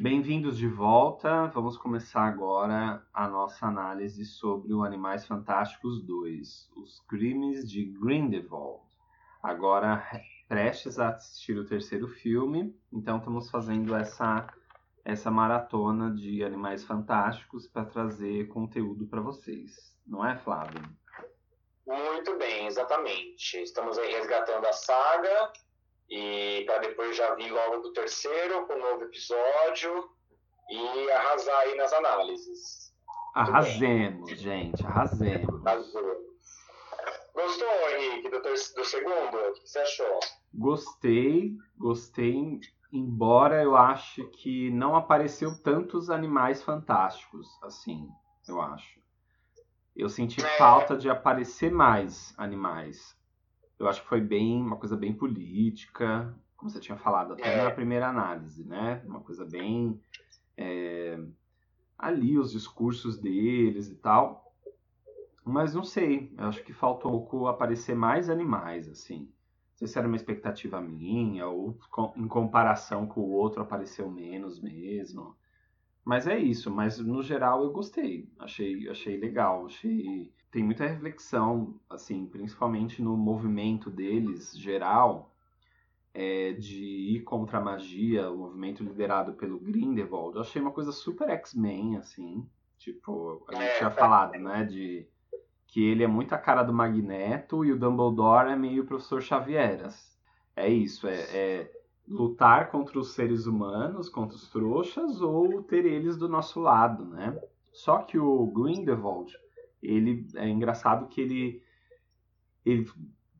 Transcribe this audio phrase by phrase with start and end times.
[0.00, 1.48] Bem-vindos de volta.
[1.48, 8.82] Vamos começar agora a nossa análise sobre o Animais Fantásticos 2, Os Crimes de Grindelwald.
[9.42, 10.02] Agora
[10.48, 14.46] prestes a assistir o terceiro filme, então estamos fazendo essa
[15.04, 19.94] essa maratona de Animais Fantásticos para trazer conteúdo para vocês.
[20.06, 20.80] Não é, Flávio?
[21.86, 23.58] Muito bem, exatamente.
[23.58, 25.52] Estamos aí resgatando a saga
[26.12, 30.10] e para depois já vir logo do terceiro com um novo episódio
[30.68, 32.92] e arrasar aí nas análises.
[33.34, 35.66] Arrasemos, gente, arrasemos.
[35.66, 36.32] Arrasemos.
[37.34, 39.38] Gostou, Henrique, do, do segundo?
[39.38, 40.20] O que você achou?
[40.52, 42.60] Gostei, gostei,
[42.92, 48.06] embora eu ache que não apareceu tantos animais fantásticos, assim,
[48.46, 49.00] eu acho.
[49.96, 50.58] Eu senti é...
[50.58, 53.16] falta de aparecer mais animais
[53.82, 57.64] eu acho que foi bem uma coisa bem política, como você tinha falado até é.
[57.64, 59.02] na primeira análise, né?
[59.04, 60.00] Uma coisa bem
[60.56, 61.18] é,
[61.98, 64.52] ali os discursos deles e tal.
[65.44, 69.22] Mas não sei, eu acho que faltou um pouco aparecer mais animais, assim.
[69.22, 71.76] Não sei se era uma expectativa minha ou
[72.16, 75.36] em comparação com o outro apareceu menos mesmo.
[76.04, 78.28] Mas é isso, mas no geral eu gostei.
[78.38, 85.34] Achei, achei legal, achei tem muita reflexão, assim, principalmente no movimento deles geral,
[86.12, 90.36] é, de ir contra a magia, o movimento liderado pelo Grindelwald.
[90.36, 92.46] Eu achei uma coisa super X-Men, assim,
[92.76, 95.08] tipo, a gente é, tinha falado, né, de
[95.66, 99.22] que ele é muito a cara do Magneto e o Dumbledore é meio o professor
[99.22, 100.18] Xavieras.
[100.54, 106.16] É isso, é, é lutar contra os seres humanos, contra os trouxas, ou ter eles
[106.16, 107.38] do nosso lado, né?
[107.72, 109.32] Só que o Grindelwald,
[109.82, 111.62] ele é engraçado que ele
[112.64, 112.86] ele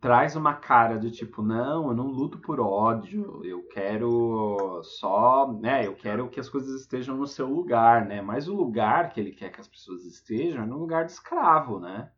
[0.00, 5.86] traz uma cara de tipo, não, eu não luto por ódio, eu quero só, né,
[5.86, 8.20] eu quero que as coisas estejam no seu lugar, né?
[8.20, 11.78] Mas o lugar que ele quer que as pessoas estejam é no lugar de escravo,
[11.78, 12.10] né?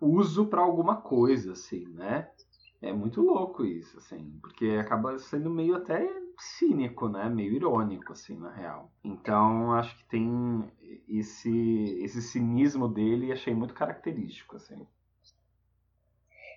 [0.00, 2.30] Uso para alguma coisa, assim, né?
[2.82, 6.08] É muito louco isso, assim, porque acaba sendo meio até
[6.38, 7.28] cínico, né?
[7.28, 8.90] Meio irônico, assim, na real.
[9.04, 10.72] Então, acho que tem
[11.06, 14.86] esse, esse cinismo dele e achei muito característico, assim.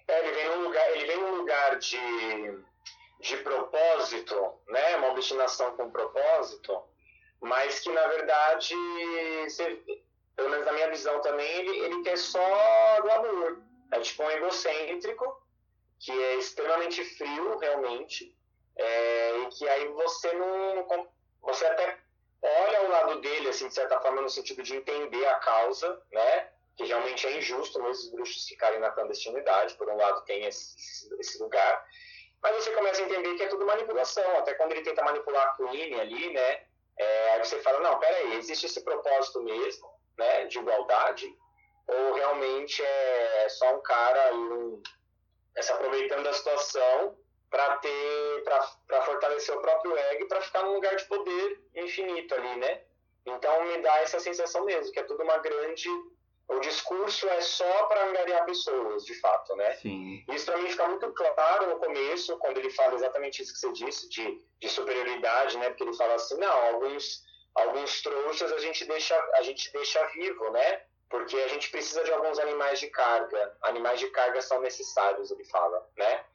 [0.07, 1.97] É, ele vem num lugar, ele vem num lugar de,
[3.19, 4.35] de propósito,
[4.69, 4.95] né?
[4.97, 6.81] Uma obstinação com propósito,
[7.41, 8.73] mas que, na verdade,
[9.43, 9.83] você,
[10.37, 12.39] pelo menos na minha visão também, ele, ele quer só
[13.01, 13.61] glamour.
[13.91, 15.42] É tipo um egocêntrico
[16.03, 18.35] que é extremamente frio, realmente,
[18.75, 21.07] é, e que aí você não.
[21.41, 21.97] Você até
[22.41, 26.49] olha o lado dele, assim, de certa forma, no sentido de entender a causa, né?
[26.75, 30.75] Que realmente é injusto esses bruxos ficarem na clandestinidade, por um lado tem esse,
[31.19, 31.85] esse lugar.
[32.41, 35.55] Mas você começa a entender que é tudo manipulação, até quando ele tenta manipular a
[35.55, 36.65] Queen ali, né?
[36.97, 41.33] É, aí você fala, não, peraí, existe esse propósito mesmo, né, de igualdade?
[41.87, 44.81] Ou realmente é só um cara, um,
[45.55, 47.17] é se aproveitando da situação
[47.49, 48.43] para ter
[48.87, 52.81] para fortalecer o próprio ego e para ficar num lugar de poder infinito ali, né?
[53.25, 55.87] Então me dá essa sensação mesmo que é tudo uma grande
[56.47, 59.75] o discurso é só para angariar pessoas, de fato, né?
[59.75, 60.23] Sim.
[60.29, 63.71] Isso para mim fica muito claro no começo, quando ele fala exatamente isso que você
[63.71, 65.69] disse, de, de superioridade, né?
[65.69, 67.23] Porque ele fala assim, não, alguns,
[67.55, 70.81] alguns trouxas a gente deixa, a gente deixa vivo, né?
[71.13, 73.55] Porque a gente precisa de alguns animais de carga.
[73.61, 76.25] Animais de carga são necessários, ele fala, né?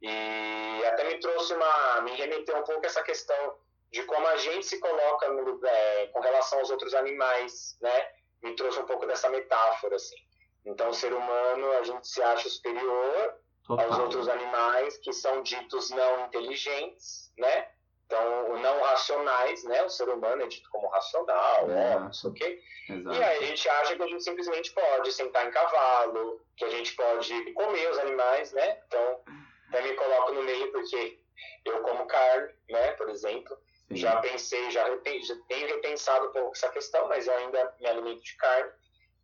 [0.00, 3.58] E até me trouxe uma, me remeteu um pouco essa questão
[3.92, 8.08] de como a gente se coloca no, é, com relação aos outros animais, né?
[8.42, 10.16] Me trouxe um pouco dessa metáfora, assim.
[10.64, 13.34] Então, o ser humano, a gente se acha superior
[13.66, 13.84] Total.
[13.84, 17.68] aos outros animais que são ditos não inteligentes, né?
[18.12, 19.82] Então, não racionais, né?
[19.84, 21.98] O ser humano é dito como racional, é.
[21.98, 22.62] não sei o quê.
[22.90, 23.16] Exato.
[23.16, 26.68] E aí a gente acha que a gente simplesmente pode sentar em cavalo, que a
[26.68, 28.82] gente pode comer os animais, né?
[28.86, 29.24] Então,
[29.72, 31.18] eu me coloco no meio porque
[31.64, 33.56] Eu como carne, né, por exemplo.
[33.88, 33.96] Sim.
[33.96, 38.22] Já pensei, já, já tenho repensado um pouco essa questão, mas eu ainda me alimento
[38.22, 38.72] de carne.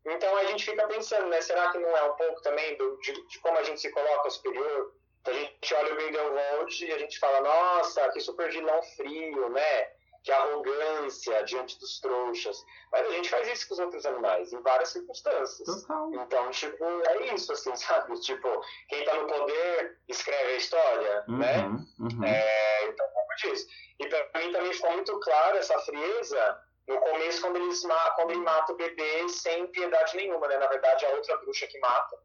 [0.06, 1.43] Então a gente fica pensando, né?
[1.43, 4.31] Será que não é um pouco também do, de, de como a gente se coloca
[4.31, 4.94] superior?
[5.26, 9.85] A gente olha o Grindelwald e a gente fala, nossa, que super vilão frio, né?
[10.25, 12.65] Que arrogância diante dos trouxas.
[12.91, 15.82] Mas a gente faz isso com os outros animais, em várias circunstâncias.
[15.82, 16.11] Total.
[16.15, 18.19] Então, tipo, é isso, assim, sabe?
[18.20, 18.49] Tipo,
[18.88, 21.69] quem tá no poder escreve a história, uhum, né?
[21.99, 22.25] Uhum.
[22.25, 23.67] É, então, pouco disso.
[23.99, 27.82] E pra mim também ficou muito claro essa frieza no começo, quando, eles,
[28.17, 30.56] quando ele mata o bebê sem piedade nenhuma, né?
[30.56, 32.17] Na verdade, é a outra bruxa que mata.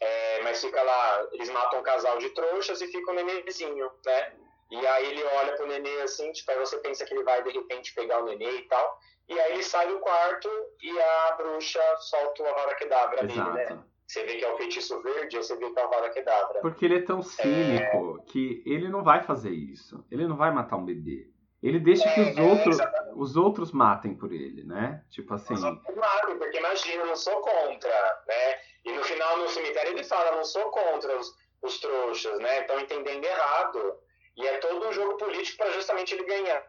[0.00, 3.90] É, mas fica lá, eles matam um casal de trouxas e fica o um nenêzinho,
[4.04, 4.32] né?
[4.70, 7.50] E aí ele olha pro nenê assim, tipo, aí você pensa que ele vai de
[7.50, 8.98] repente pegar o nenê e tal.
[9.28, 10.48] E aí ele sai do quarto
[10.82, 13.84] e a bruxa solta o Avada Kedavra nele, né?
[14.06, 16.60] Você vê que é o feitiço verde, você vê que é o Avada Kedavra.
[16.60, 18.30] Porque ele é tão cínico é...
[18.30, 20.04] que ele não vai fazer isso.
[20.10, 21.33] Ele não vai matar um bebê.
[21.64, 22.76] Ele deixa que os, é, outros,
[23.16, 25.02] os outros matem por ele, né?
[25.08, 25.54] Tipo assim.
[25.54, 28.60] Os outros matem, porque imagina, eu não sou contra, né?
[28.84, 32.60] E no final, no cemitério, ele fala, não sou contra os, os trouxas, né?
[32.60, 33.98] Estão entendendo errado.
[34.36, 36.66] E é todo um jogo político para justamente ele ganhar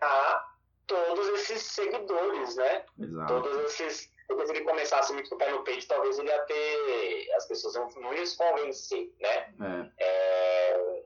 [0.88, 2.86] todos esses seguidores, né?
[2.98, 3.34] Exato.
[3.34, 4.16] Todos esses.
[4.28, 7.32] Se ele começasse muito com o pé no peito, talvez ele ia ter.
[7.36, 9.54] As pessoas não, não iam se convencer, né?
[10.00, 10.04] É.
[10.04, 10.25] É...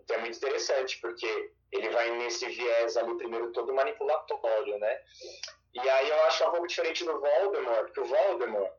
[0.10, 5.00] Então é muito interessante, porque ele vai nesse viés ali, primeiro, todo manipulatório, né?
[5.76, 8.72] E aí eu acho pouco diferente do Voldemort, porque o Voldemort,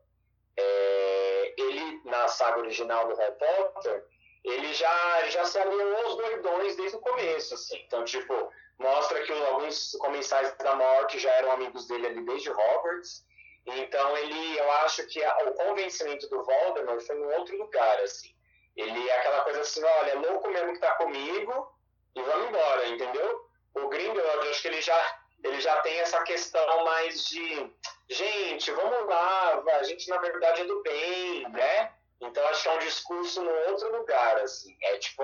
[0.57, 4.05] é, ele, na saga original do Harry Potter,
[4.43, 7.81] ele já, já se alinhou aos doidões desde o começo, assim.
[7.85, 13.25] Então, tipo, mostra que alguns comensais da morte já eram amigos dele ali desde Hogwarts.
[13.67, 18.35] Então, ele, eu acho que a, o convencimento do Voldemort foi em outro lugar, assim.
[18.75, 21.71] Ele é aquela coisa assim, olha, é louco mesmo que tá comigo,
[22.15, 23.45] e vamos embora, entendeu?
[23.75, 27.71] O Grindelwald, acho que ele já, ele já tem essa questão mais de,
[28.09, 31.93] gente, vamos lá, a gente na verdade é do bem, né?
[32.21, 35.23] Então acho que é um discurso no outro lugar, assim, é tipo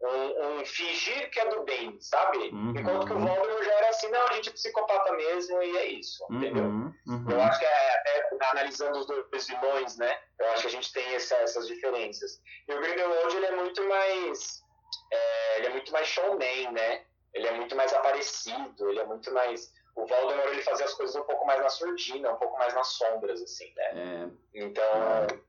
[0.00, 2.38] um, um fingir que é do bem, sabe?
[2.50, 2.74] Uhum.
[2.76, 5.86] Enquanto que o Voldemort já era assim, não, a gente é psicopata mesmo e é
[5.86, 6.36] isso, uhum.
[6.36, 6.64] entendeu?
[6.64, 7.26] Uhum.
[7.30, 10.18] Eu acho que é, até analisando os dois vilões, né?
[10.38, 12.40] Eu acho que a gente tem essa, essas diferenças.
[12.68, 14.64] E o Grindelwald, ele é muito mais
[15.10, 17.04] é, ele é muito mais showman, né?
[17.32, 19.72] Ele é muito mais aparecido, ele é muito mais.
[19.94, 22.88] O Voldemort ele fazia as coisas um pouco mais na surdina, um pouco mais nas
[22.88, 23.84] sombras, assim, né?
[23.94, 24.28] É.
[24.54, 24.82] Então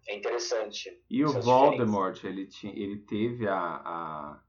[0.07, 1.03] é interessante.
[1.09, 4.39] E o Voldemort, ele, tinha, ele teve a, a,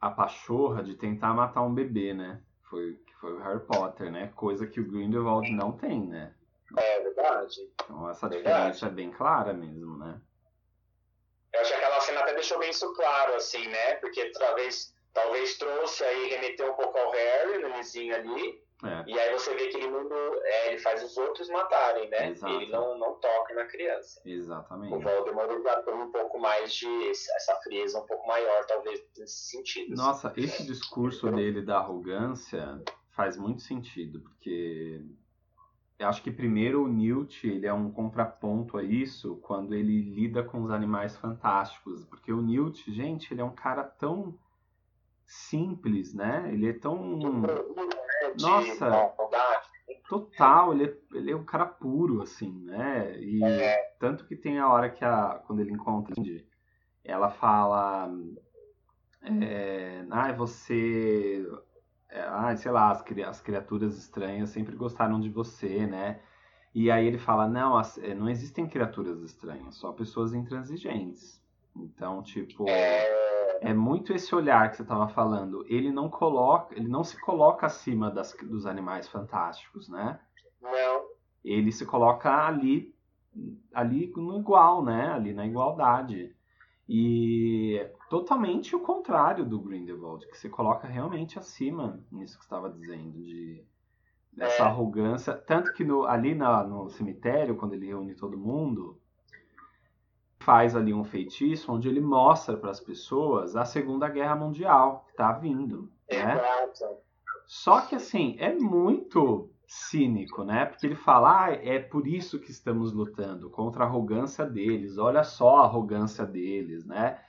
[0.00, 2.42] a pachorra de tentar matar um bebê, né?
[2.68, 4.32] Foi, foi o Harry Potter, né?
[4.36, 6.34] Coisa que o Grindelwald não tem, né?
[6.76, 7.72] É verdade.
[7.84, 8.54] Então essa verdade.
[8.54, 10.20] diferença é bem clara mesmo, né?
[11.54, 13.94] Eu acho que aquela cena até deixou bem isso claro, assim, né?
[13.94, 18.65] Porque talvez, talvez trouxe aí, remeteu um pouco ao Harry, no início ali.
[18.84, 19.04] É.
[19.06, 22.28] E aí você vê que ele, mundo, é, ele faz os outros matarem, né?
[22.28, 22.52] Exato.
[22.52, 24.20] Ele não, não toca na criança.
[24.24, 24.92] Exatamente.
[24.92, 27.10] O Voldemort já tem um pouco mais de...
[27.10, 29.94] essa frieza um pouco maior, talvez, nesse sentido.
[29.94, 30.02] Assim.
[30.02, 35.00] Nossa, esse discurso dele da arrogância faz muito sentido, porque
[35.98, 40.42] eu acho que primeiro o Newt ele é um contraponto a isso quando ele lida
[40.42, 44.38] com os animais fantásticos, porque o Newt, gente, ele é um cara tão
[45.26, 46.48] simples, né?
[46.52, 47.18] Ele é tão
[48.40, 49.12] nossa,
[50.08, 53.18] total, ele é, ele é um cara puro assim, né?
[53.18, 53.94] E é.
[53.98, 56.14] tanto que tem a hora que a quando ele encontra
[57.04, 58.10] ela fala
[59.22, 61.44] é, ah, você
[62.08, 66.20] é, ah, sei lá, as, as criaturas estranhas sempre gostaram de você, né?
[66.74, 71.42] E aí ele fala, não, as, é, não existem criaturas estranhas, só pessoas intransigentes.
[71.74, 73.15] Então, tipo, é,
[73.60, 75.64] é muito esse olhar que você estava falando.
[75.68, 80.18] Ele não coloca, ele não se coloca acima das, dos animais fantásticos, né?
[80.60, 81.06] Não.
[81.44, 82.94] Ele se coloca ali,
[83.72, 85.08] ali no igual, né?
[85.08, 86.34] Ali na igualdade.
[86.88, 93.12] E totalmente o contrário do Grindelwald, que se coloca realmente acima nisso que estava dizendo,
[93.12, 93.64] de
[94.32, 94.66] dessa é.
[94.66, 95.32] arrogância.
[95.32, 99.00] Tanto que no, ali na, no cemitério, quando ele reúne todo mundo,
[100.46, 105.10] faz ali um feitiço onde ele mostra para as pessoas a Segunda Guerra Mundial que
[105.10, 105.90] está vindo.
[106.08, 106.40] Né?
[107.44, 110.64] Só que assim, é muito cínico, né?
[110.64, 114.98] Porque ele fala, ah, é por isso que estamos lutando contra a arrogância deles.
[114.98, 117.20] Olha só a arrogância deles, né?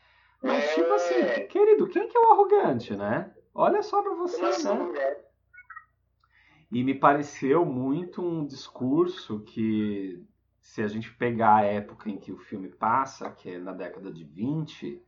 [0.44, 0.74] Mas é...
[0.76, 3.34] tipo assim, querido, quem que é o arrogante, né?
[3.52, 5.00] Olha só para você, né?
[5.00, 5.28] É.
[6.72, 10.24] E me pareceu muito um discurso que,
[10.68, 14.12] se a gente pegar a época em que o filme passa, que é na década
[14.12, 15.02] de 20,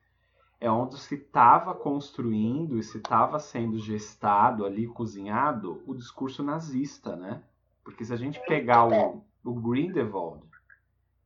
[0.59, 7.13] é onde se estava construindo e se estava sendo gestado ali, cozinhado, o discurso nazista,
[7.17, 7.43] né?
[7.83, 10.43] Porque se a gente pegar o, o Grindelwald,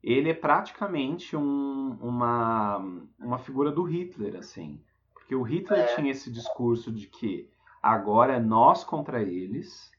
[0.01, 2.79] ele é praticamente um, uma,
[3.19, 4.83] uma figura do Hitler, assim.
[5.13, 5.95] Porque o Hitler é.
[5.95, 7.47] tinha esse discurso de que
[7.81, 9.91] agora é nós contra eles,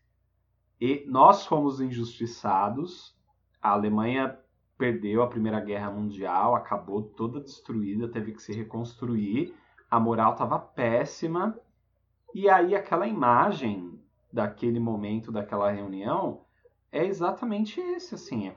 [0.81, 3.15] e nós fomos injustiçados,
[3.65, 4.39] a Alemanha
[4.77, 9.55] perdeu a Primeira Guerra Mundial, acabou toda destruída, teve que se reconstruir,
[9.91, 11.59] a moral estava péssima,
[12.35, 13.99] e aí aquela imagem
[14.31, 16.43] daquele momento, daquela reunião,
[16.93, 18.55] é exatamente esse, assim, é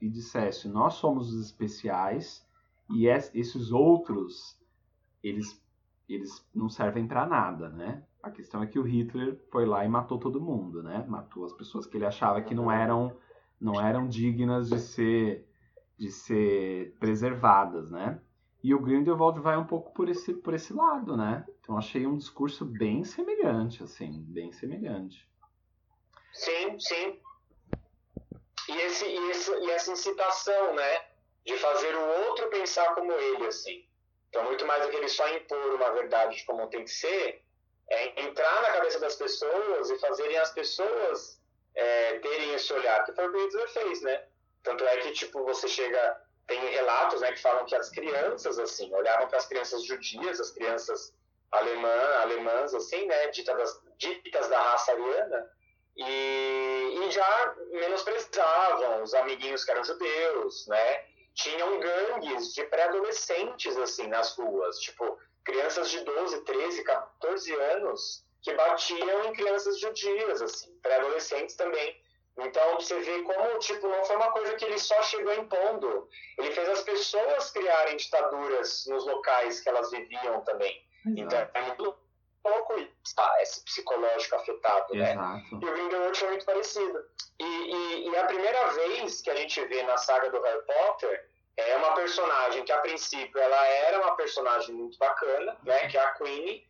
[0.00, 2.46] e dissesse, nós somos os especiais,
[2.88, 4.58] e esses outros,
[5.22, 5.62] eles,
[6.08, 8.02] eles não servem para nada, né?
[8.22, 11.04] A questão é que o Hitler foi lá e matou todo mundo, né?
[11.06, 13.14] Matou as pessoas que ele achava que não eram
[13.60, 15.46] não eram dignas de ser
[15.96, 18.20] de ser preservadas, né?
[18.62, 21.44] E o Grindelwald vai um pouco por esse por esse lado, né?
[21.60, 25.28] Então achei um discurso bem semelhante, assim, bem semelhante.
[26.32, 27.20] Sim, sim.
[28.68, 31.02] E, esse, e, esse, e essa incitação, né?
[31.44, 33.84] De fazer o outro pensar como ele, assim.
[34.28, 37.42] Então, muito mais do que ele só impor uma verdade de como tem que ser,
[37.90, 41.37] é entrar na cabeça das pessoas e fazerem as pessoas
[41.78, 44.24] é, terem esse olhar, que foi o que o fez, né?
[44.62, 46.28] Tanto é que, tipo, você chega...
[46.46, 50.50] Tem relatos, né, que falam que as crianças, assim, olhavam para as crianças judias, as
[50.50, 51.14] crianças
[51.52, 55.50] alemã, alemãs, assim, né, ditas, ditas da raça ariana,
[55.94, 61.04] e, e já menosprezavam os amiguinhos que eram judeus, né?
[61.34, 68.54] Tinham gangues de pré-adolescentes, assim, nas ruas, tipo, crianças de 12, 13, 14 anos que
[68.54, 72.00] batiam em crianças judias, assim, pré-adolescentes também.
[72.38, 76.08] Então você vê como tipo não foi uma coisa que ele só chegou impondo.
[76.38, 80.80] Ele fez as pessoas criarem ditaduras nos locais que elas viviam também.
[81.04, 81.20] Exato.
[81.20, 81.98] Então é muito
[82.42, 82.74] pouco
[83.16, 85.12] tá, esse psicológico afetado, né?
[85.12, 85.46] Exato.
[85.52, 87.04] E o Grindelwald foi muito parecido.
[87.40, 91.28] E, e, e, a primeira vez que a gente vê na saga do Harry Potter
[91.56, 95.88] é uma personagem que a princípio ela era uma personagem muito bacana, né?
[95.88, 96.64] Que é a Queen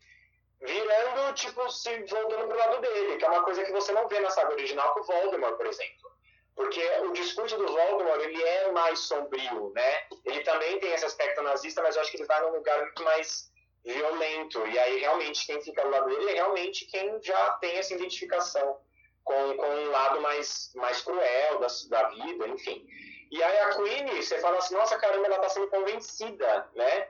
[0.60, 4.20] virando, tipo, se voltando pro lado dele, que é uma coisa que você não vê
[4.20, 6.10] na saga original com o Voldemort, por exemplo.
[6.54, 10.02] Porque o discurso do Voldemort, ele é mais sombrio, né?
[10.24, 13.02] Ele também tem esse aspecto nazista, mas eu acho que ele vai num lugar muito
[13.04, 13.50] mais
[13.84, 14.66] violento.
[14.66, 18.80] E aí, realmente, quem fica do lado dele é realmente quem já tem essa identificação
[19.22, 22.84] com, com um lado mais, mais cruel da, da vida, enfim.
[23.30, 27.08] E aí a Queen, você fala assim, nossa, caramba, ela tá sendo convencida, né?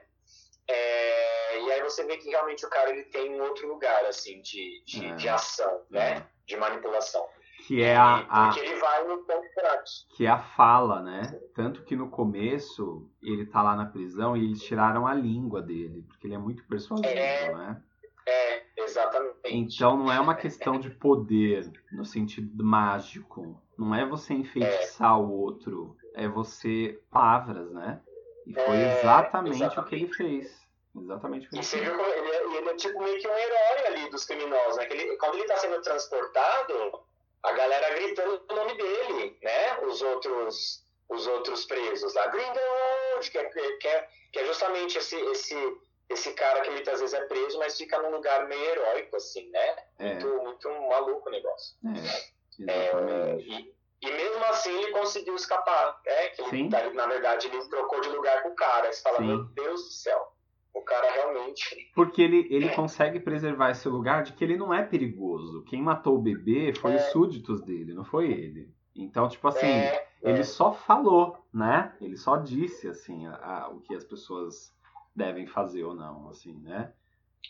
[0.67, 1.18] É,
[1.57, 4.83] e aí você vê que realmente o cara ele tem um outro lugar assim de,
[4.85, 5.15] de, é.
[5.15, 6.17] de ação, né?
[6.17, 6.25] É.
[6.45, 7.25] De manipulação.
[7.67, 9.83] Que é a, a porque ele vai no ponto fraco.
[10.15, 11.39] Que é a fala, né?
[11.53, 16.03] Tanto que no começo ele tá lá na prisão e eles tiraram a língua dele,
[16.07, 17.83] porque ele é muito persuasivo, é, né?
[18.25, 19.39] É, exatamente.
[19.45, 23.61] Então não é uma questão de poder no sentido mágico.
[23.77, 25.21] Não é você enfeitiçar é.
[25.21, 28.01] o outro, é você palavras, né?
[28.47, 30.68] E foi é, exatamente, exatamente, o que ele fez.
[30.95, 31.83] Exatamente ele fez.
[31.83, 34.87] Viu, ele, é, ele é tipo meio que um herói ali dos criminosos, né?
[34.89, 37.03] Ele, quando ele está sendo transportado,
[37.43, 39.79] a galera gritando o nome dele, né?
[39.81, 42.27] Os outros, os outros presos lá.
[42.27, 45.77] Grindelwald, que é, que é, que é justamente esse, esse,
[46.09, 49.75] esse cara que muitas vezes é preso, mas fica num lugar meio heróico, assim, né?
[49.99, 50.13] É.
[50.13, 51.77] Muito, muito maluco o negócio.
[51.85, 52.39] É.
[52.67, 56.29] É, e, e mesmo assim ele conseguiu escapar, né?
[56.29, 58.91] Que ele, tá, na verdade ele trocou de lugar com o cara.
[58.91, 59.27] Você fala, Sim.
[59.27, 60.33] meu Deus do céu.
[60.73, 61.91] O cara realmente.
[61.95, 62.75] Porque ele, ele é.
[62.75, 65.63] consegue preservar esse lugar de que ele não é perigoso.
[65.63, 66.95] Quem matou o bebê foi é.
[66.95, 68.71] os súditos dele, não foi ele.
[68.95, 70.43] Então, tipo assim, é, ele é.
[70.43, 71.95] só falou, né?
[72.01, 74.73] Ele só disse, assim, a, a, o que as pessoas
[75.15, 76.93] devem fazer ou não, assim, né?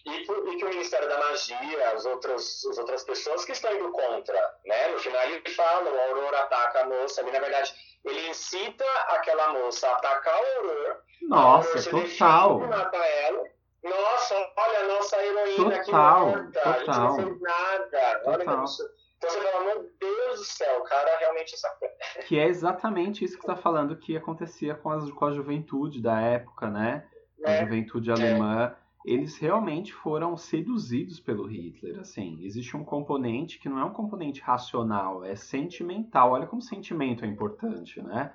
[0.05, 3.91] E, e, que o Ministério da Magia, as outras, as outras pessoas que estão indo
[3.91, 4.87] contra, né?
[4.89, 7.73] No final ele fala, o Aurora ataca a moça, ali na verdade
[8.05, 11.01] ele incita aquela moça a atacar o Aurora.
[11.23, 12.59] Nossa, a Aurora total.
[12.59, 13.43] Mata ela.
[13.83, 16.73] Nossa, olha a nossa heroína total, aqui morta, total.
[16.73, 18.19] a gente não fez nada.
[18.19, 18.55] Total.
[18.55, 18.99] Olha isso.
[19.17, 21.89] Então você fala, meu Deus do céu, o cara realmente sacou.
[22.25, 26.01] Que é exatamente isso que você está falando que acontecia com, as, com a juventude
[26.01, 27.05] da época, né?
[27.45, 27.59] A é.
[27.61, 28.75] juventude alemã.
[28.75, 31.99] É eles realmente foram seduzidos pelo Hitler.
[31.99, 36.31] Assim, existe um componente que não é um componente racional, é sentimental.
[36.31, 38.33] Olha como sentimento é importante, né?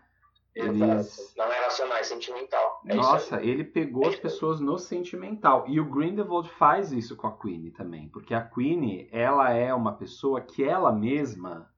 [0.54, 1.34] Eles...
[1.36, 2.80] Não é racional, é sentimental.
[2.86, 5.64] É Nossa, ele pegou as pessoas no sentimental.
[5.66, 8.08] E o Grindelwald faz isso com a Queen também.
[8.08, 11.68] Porque a Queen, ela é uma pessoa que ela mesma,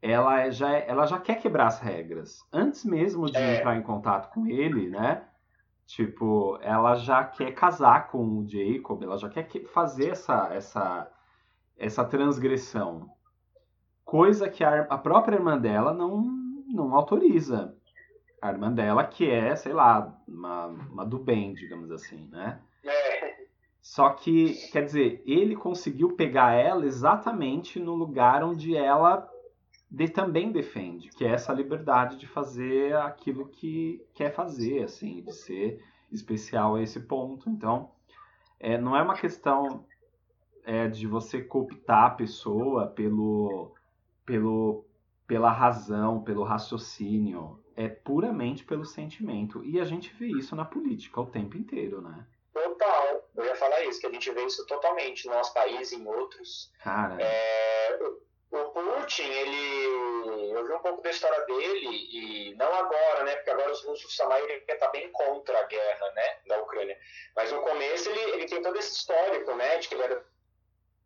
[0.00, 2.38] ela é, já, é, ela já quer quebrar as regras.
[2.50, 3.58] Antes mesmo de é.
[3.58, 5.28] entrar em contato com ele, né?
[5.88, 11.10] Tipo, ela já quer casar com o Jacob, ela já quer fazer essa, essa,
[11.78, 13.08] essa transgressão.
[14.04, 16.20] Coisa que a, a própria irmã dela não,
[16.66, 17.74] não autoriza.
[18.42, 22.60] A irmã dela, que é, sei lá, uma, uma do bem, digamos assim, né?
[22.84, 23.46] É.
[23.80, 29.26] Só que, quer dizer, ele conseguiu pegar ela exatamente no lugar onde ela
[29.90, 35.32] de, também defende, que é essa liberdade de fazer aquilo que quer fazer, assim, de
[35.32, 37.48] ser especial a esse ponto.
[37.48, 37.90] Então,
[38.60, 39.86] é, não é uma questão
[40.64, 43.74] é, de você cooptar a pessoa pelo,
[44.26, 44.84] pelo,
[45.26, 47.58] pela razão, pelo raciocínio.
[47.74, 49.64] É puramente pelo sentimento.
[49.64, 52.26] E a gente vê isso na política o tempo inteiro, né?
[52.52, 53.24] Total.
[53.36, 56.72] Eu ia falar isso, que a gente vê isso totalmente no nosso país em outros.
[56.82, 57.16] Cara.
[57.20, 57.98] É,
[58.50, 59.84] o Putin, ele.
[60.52, 63.36] Eu vi um pouco da história dele, e não agora, né?
[63.36, 66.40] Porque agora os russos, a maioria está bem contra a guerra, né?
[66.46, 66.98] Da Ucrânia.
[67.36, 69.76] Mas no começo ele, ele tem todo esse histórico, né?
[69.78, 70.26] De que ele era.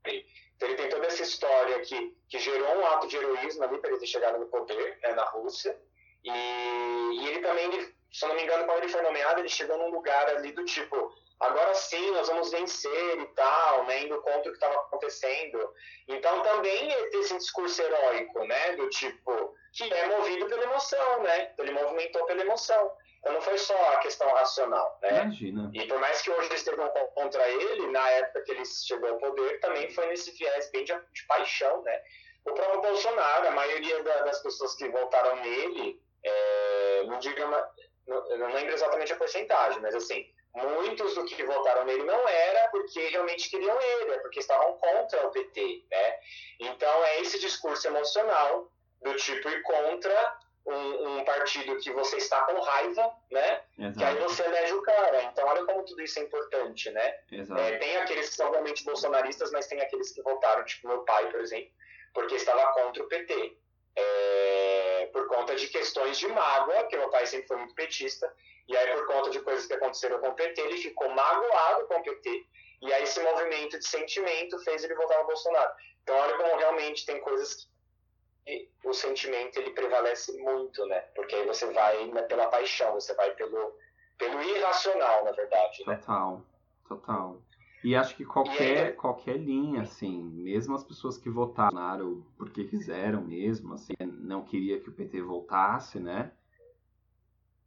[0.05, 3.91] Então ele tem toda essa história que, que gerou um ato de heroísmo ali para
[3.91, 5.77] ele ter chegado no poder né, na Rússia.
[6.25, 9.49] E, e ele também, ele, se eu não me engano, quando ele foi nomeado, ele
[9.49, 14.21] chegou num lugar ali do tipo agora sim nós vamos vencer e tal, né, indo
[14.23, 15.75] contra o que estava acontecendo.
[16.09, 21.73] Então também esse discurso heróico, né, do tipo, que é movido pela emoção, né, ele
[21.73, 22.93] movimentou pela emoção.
[23.19, 25.23] Então não foi só a questão racional, né?
[25.23, 25.71] Imagina.
[25.73, 29.61] E por mais que hoje estejam contra ele, na época que ele chegou ao poder,
[29.61, 32.03] também foi nesse viés bem de, de paixão, né?
[32.45, 37.39] O próprio Bolsonaro, a maioria da, das pessoas que votaram nele, é, não digo,
[38.09, 42.69] não, não lembro exatamente a porcentagem, mas assim, muitos do que votaram nele não era
[42.69, 46.19] porque realmente queriam ele, é porque estavam contra o PT, né?
[46.61, 52.43] Então é esse discurso emocional do tipo ir contra um, um partido que você está
[52.43, 53.63] com raiva, né?
[53.79, 53.99] Exato.
[53.99, 55.23] Que aí você elege o cara.
[55.25, 57.15] Então olha como tudo isso é importante, né?
[57.33, 61.31] É, tem aqueles que são realmente bolsonaristas, mas tem aqueles que votaram, tipo meu pai,
[61.31, 61.71] por exemplo,
[62.15, 63.57] porque estava contra o PT.
[63.95, 68.33] É, por conta de questões de mágoa, que meu pai sempre foi muito petista,
[68.69, 71.99] e aí, por conta de coisas que aconteceram com o PT, ele ficou magoado com
[71.99, 72.47] o PT.
[72.83, 75.73] E aí, esse movimento de sentimento fez ele votar no Bolsonaro.
[76.03, 77.55] Então, olha como realmente tem coisas
[78.45, 81.01] que o sentimento ele prevalece muito, né?
[81.15, 83.73] Porque aí você vai né, pela paixão, você vai pelo,
[84.19, 85.85] pelo irracional, na verdade.
[85.87, 85.97] Né?
[85.97, 86.43] Total,
[86.89, 87.43] total.
[87.85, 93.21] E acho que qualquer, aí, qualquer linha, assim, mesmo as pessoas que votaram porque quiseram
[93.21, 96.33] mesmo, assim, não queria que o PT voltasse, né?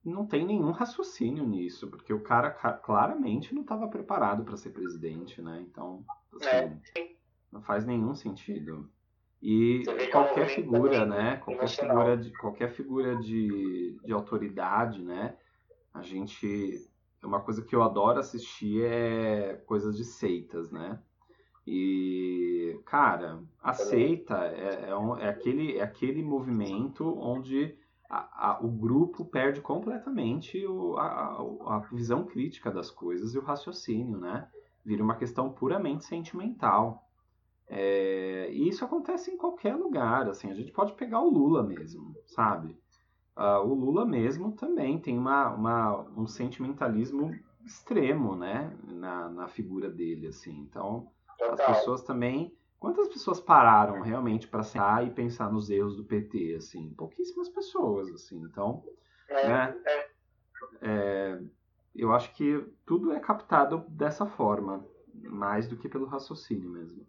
[0.06, 5.42] Não tem nenhum raciocínio nisso, porque o cara claramente não estava preparado para ser presidente,
[5.42, 5.66] né?
[5.68, 6.78] Então, assim, é.
[7.52, 8.90] não faz nenhum sentido.
[9.42, 11.38] E qualquer figura, né?
[11.38, 15.36] Qualquer figura de qualquer figura de, de autoridade, né?
[15.94, 16.88] A gente
[17.24, 21.00] uma coisa que eu adoro assistir é coisas de seitas, né?
[21.66, 27.76] E cara, a seita é, é, um, é aquele é aquele movimento onde
[28.16, 33.44] a, a, o grupo perde completamente o, a, a, visão crítica das coisas e o
[33.44, 34.48] raciocínio, né?
[34.84, 37.04] Vira uma questão puramente sentimental.
[37.68, 42.16] É, e isso acontece em qualquer lugar, assim, a gente pode pegar o Lula mesmo,
[42.28, 42.78] sabe?
[43.36, 47.34] Uh, o Lula mesmo também tem uma, uma, um sentimentalismo
[47.66, 50.56] extremo, né, na, na figura dele, assim.
[50.60, 56.04] Então, as pessoas também Quantas pessoas pararam realmente para sentar e pensar nos erros do
[56.04, 56.94] PT, assim?
[56.94, 58.40] Pouquíssimas pessoas, assim.
[58.44, 58.86] Então,
[59.28, 59.82] é, né?
[59.88, 60.10] É.
[60.84, 61.40] É,
[61.96, 67.08] eu acho que tudo é captado dessa forma, mais do que pelo raciocínio mesmo.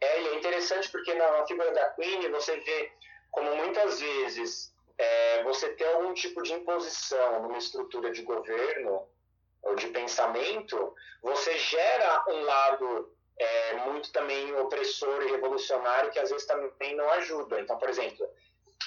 [0.00, 2.92] É, e é interessante porque na figura da Queen você vê
[3.32, 9.08] como muitas vezes é, você tem algum tipo de imposição numa estrutura de governo
[9.64, 16.30] ou de pensamento, você gera um lado é, muito também opressor e revolucionário que às
[16.30, 17.60] vezes também não ajuda.
[17.60, 18.26] Então, por exemplo,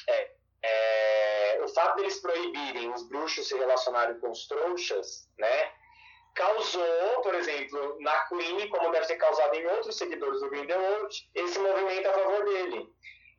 [0.08, 0.32] é,
[0.64, 5.72] é, o fato deles proibirem os bruxos se relacionarem com os trouxas, né,
[6.36, 11.60] causou, por exemplo, na Queen, como deve ter causado em outros seguidores do Grindelwald, esse
[11.60, 12.90] movimento a favor dele.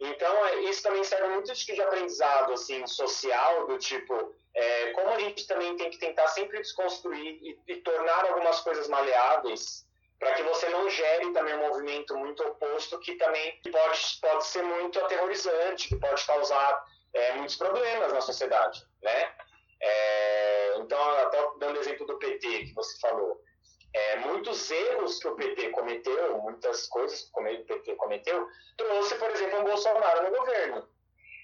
[0.00, 5.18] Então, é, isso também serve muito de aprendizado assim, social, do tipo, é, como a
[5.18, 9.86] gente também tem que tentar sempre desconstruir e, e tornar algumas coisas maleáveis
[10.20, 14.62] para que você não gere também um movimento muito oposto que também pode, pode ser
[14.62, 19.34] muito aterrorizante, que pode causar é, muitos problemas na sociedade, né?
[19.82, 23.40] É, então, até dando exemplo do PT que você falou,
[23.94, 29.30] é, muitos erros que o PT cometeu, muitas coisas que o PT cometeu, trouxe, por
[29.30, 30.88] exemplo, um Bolsonaro no governo.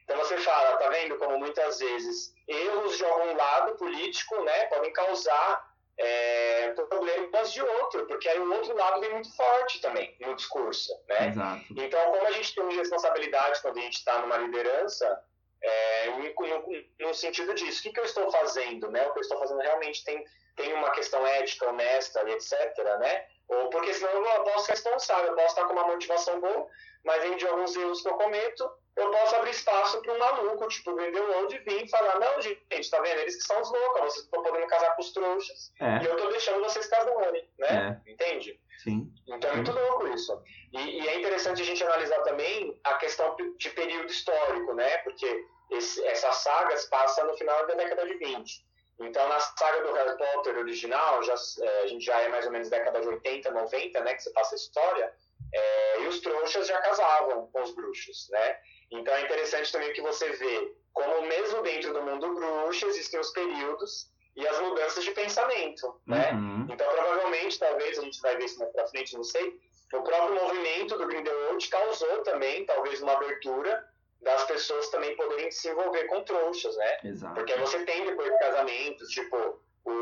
[0.04, 4.92] Então você fala, tá vendo como muitas vezes erros de algum lado político, né, podem
[4.92, 5.65] causar
[5.98, 10.92] é, problemas de outro, porque aí o outro lado vem muito forte também no discurso,
[11.08, 11.28] né?
[11.28, 11.64] Exato.
[11.70, 15.22] Então, como a gente tem responsabilidade quando a gente está numa liderança,
[15.62, 19.06] é, no, no, sentido disso, o que, que eu estou fazendo, né?
[19.06, 22.52] O que eu estou fazendo realmente tem, tem uma questão ética, honesta etc,
[23.00, 23.26] né?
[23.48, 26.68] Ou porque senão eu posso ser responsável, eu posso estar com uma motivação boa,
[27.04, 30.66] mas em de alguns erros que eu cometo, eu posso abrir espaço para um maluco,
[30.68, 33.20] tipo, vender o World vir e falar, não, gente, tá vendo?
[33.20, 36.02] Eles que são os loucos, vocês estão podendo casar com os trouxas, é.
[36.02, 38.00] e eu tô deixando vocês casarem, né?
[38.06, 38.10] É.
[38.10, 38.58] Entende?
[38.82, 39.12] Sim.
[39.28, 40.42] Então é muito louco isso.
[40.72, 44.98] E, e, é interessante a gente analisar também a questão de período histórico, né?
[44.98, 48.66] Porque esse, essas sagas passam no final da década de 20.
[48.98, 52.52] Então, na saga do Harry Potter original, já, é, a gente já é mais ou
[52.52, 54.14] menos década de 80, 90, né?
[54.14, 55.12] Que você passa a história.
[55.52, 58.58] É, e os trouxas já casavam com os bruxos, né?
[58.90, 63.30] Então é interessante também que você vê como mesmo dentro do mundo bruxo existem os
[63.30, 66.32] períodos e as mudanças de pensamento, né?
[66.32, 66.66] Uhum.
[66.70, 69.58] Então provavelmente, talvez, a gente vai ver isso mais pra frente, não sei,
[69.92, 73.84] o próprio movimento do Grindelwald causou também, talvez, uma abertura
[74.20, 76.98] das pessoas também poderem se envolver com trouxas, né?
[77.04, 77.34] Exato.
[77.34, 79.92] Porque você tem depois de casamentos, tipo o,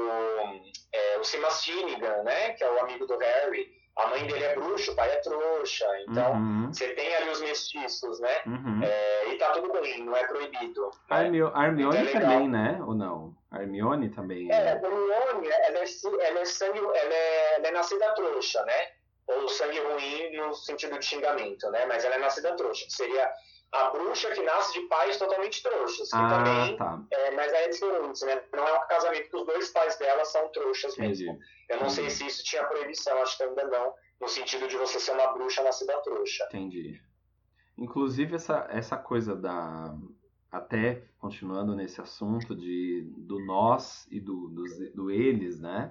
[0.93, 2.53] é, o Simas Finnegan, né?
[2.55, 5.87] Que é o amigo do Harry, a mãe dele é bruxa, o pai é trouxa.
[6.09, 6.73] Então, uhum.
[6.73, 8.43] você tem ali os mestiços, né?
[8.47, 8.81] Uhum.
[8.83, 10.91] É, e tá tudo bem, não é proibido.
[11.09, 12.79] A Hermione então é também, né?
[12.85, 13.37] Ou não?
[13.53, 14.51] A Hermione também.
[14.51, 15.85] É, a Hermione, ela é,
[16.27, 18.89] ela é, sangue, ela é, ela é nascida trouxa, né?
[19.29, 21.87] Ou sangue ruim no sentido de xingamento, né?
[21.87, 23.31] Mas ela é nascida trouxa, que seria
[23.75, 26.09] a bruxa que nasce de pais totalmente trouxas.
[26.09, 27.03] Que ah, também, tá.
[27.11, 28.43] é, mas é diferente, né?
[28.53, 31.33] Não é um casamento que os dois pais dela são trouxas mesmo.
[31.33, 31.45] Entendi.
[31.69, 35.01] Eu não sei se isso tinha proibição, acho que ainda não, no sentido de você
[35.01, 36.45] ser uma bruxa nascida trouxa.
[36.45, 37.03] Entendi.
[37.77, 39.95] Inclusive essa, essa coisa da.
[40.53, 45.91] Até continuando nesse assunto de, do nós e do, do, do eles, né?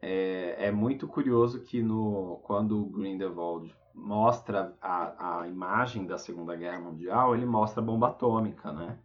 [0.00, 6.54] É, é muito curioso que no, quando o Grindelwald mostra a, a imagem da Segunda
[6.56, 8.98] Guerra Mundial, ele mostra a bomba atômica, né?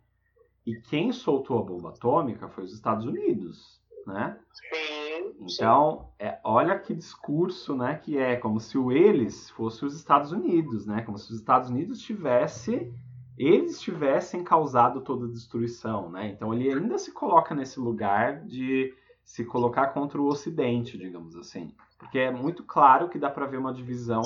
[0.66, 4.38] E quem soltou a bomba atômica foi os Estados Unidos, né?
[4.52, 5.36] Sim.
[5.42, 7.96] Então, é, olha que discurso, né?
[7.96, 11.02] Que é como se o eles fosse os Estados Unidos, né?
[11.02, 12.94] Como se os Estados Unidos tivesse
[13.38, 16.30] eles tivessem causado toda a destruição, né?
[16.30, 21.74] Então ele ainda se coloca nesse lugar de se colocar contra o Ocidente, digamos assim.
[22.04, 24.22] Porque é muito claro que dá para ver uma divisão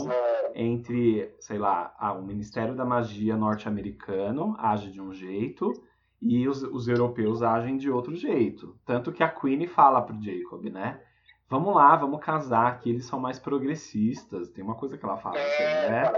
[0.55, 5.71] entre, sei lá, ah, o Ministério da Magia norte-americano age de um jeito
[6.19, 8.75] e os, os, europeus agem de outro jeito.
[8.83, 10.99] Tanto que a Queen fala pro Jacob, né?
[11.47, 14.49] Vamos lá, vamos casar, que eles são mais progressistas.
[14.49, 16.11] Tem uma coisa que ela fala, assim, né?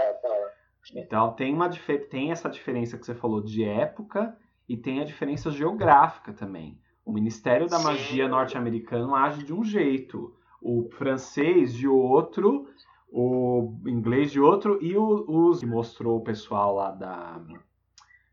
[0.96, 1.68] Então tem, uma,
[2.08, 4.34] tem essa diferença que você falou de época
[4.66, 6.80] e tem a diferença geográfica também.
[7.04, 12.68] O Ministério da Magia norte-americano age de um jeito o francês de outro,
[13.08, 17.40] o inglês de outro e o, os que mostrou o pessoal lá da,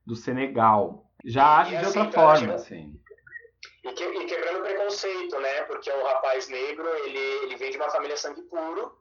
[0.06, 1.06] do Senegal.
[1.26, 3.02] Já age de outra assim, forma, assim.
[3.84, 5.64] E, que, e quebrando preconceito, né?
[5.64, 8.92] Porque o rapaz negro, ele, ele vem de uma família sangue puro,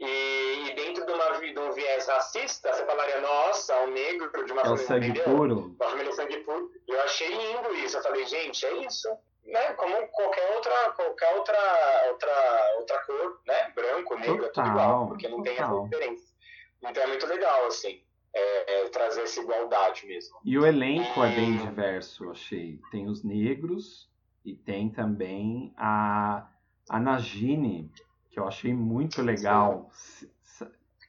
[0.00, 4.52] e, e, dentro de, uma, de, um viés racista, você falaria, nossa, um negro de
[4.52, 5.76] uma é família sangue puro.
[5.80, 6.70] Uma família sangue puro.
[6.88, 7.96] Eu achei lindo isso.
[7.96, 9.08] Eu falei, gente, é isso
[9.46, 14.68] né, como qualquer outra, qualquer outra, outra, outra cor, né, branco, negro, total, é tudo
[14.68, 15.54] igual, porque não total.
[15.54, 16.34] tem essa diferença.
[16.82, 18.02] Então é muito legal, assim,
[18.34, 20.38] é, é, trazer essa igualdade mesmo.
[20.44, 21.26] E o elenco e...
[21.26, 22.80] é bem diverso, achei.
[22.90, 24.10] Tem os negros
[24.44, 26.46] e tem também a,
[26.88, 27.90] a Nagini,
[28.30, 29.90] que eu achei muito legal.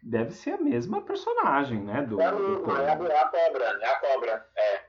[0.03, 2.03] Deve ser a mesma personagem, né?
[2.03, 4.84] Do, é, do é, é a cobra, é a cobra, é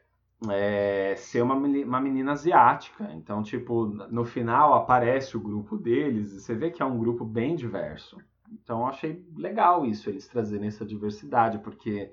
[0.50, 3.04] é, ser uma, uma menina asiática.
[3.12, 7.24] Então, tipo, no final aparece o grupo deles e você vê que é um grupo
[7.24, 8.18] bem diverso.
[8.52, 12.12] Então, eu achei legal isso, eles trazerem essa diversidade, porque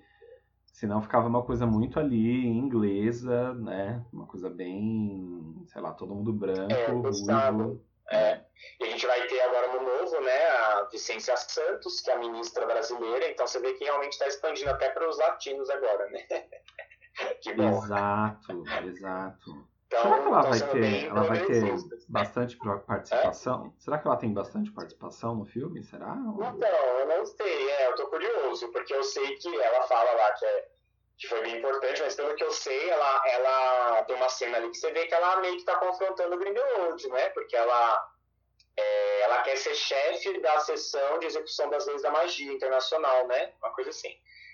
[0.65, 4.03] senão ficava uma coisa muito ali inglesa, né?
[4.11, 7.81] Uma coisa bem, sei lá, todo mundo branco, é, ruivo.
[8.11, 8.41] É.
[8.79, 12.19] E a gente vai ter agora no novo, né, a Vicência Santos, que é a
[12.19, 16.19] ministra brasileira, então você vê que realmente está expandindo até para os latinos agora, né?
[17.41, 17.69] que bom.
[17.69, 19.73] Exato, exato.
[19.93, 21.63] Então, Será que ela vai ter, ela vai ter
[22.09, 23.67] bastante participação?
[23.67, 23.81] É?
[23.81, 25.83] Será que ela tem bastante participação no filme?
[25.83, 26.15] Será?
[26.17, 30.31] Então, eu não sei, é, eu tô curioso, porque eu sei que ela fala lá
[30.31, 30.67] que, é,
[31.19, 34.69] que foi bem importante, mas pelo que eu sei, ela, ela tem uma cena ali
[34.71, 37.29] que você vê que ela meio que tá confrontando o Grindelwald, né?
[37.29, 38.07] Porque ela,
[38.75, 43.53] é, ela quer ser chefe da seção de execução das leis da magia internacional, né?
[43.61, 44.09] Uma coisa assim.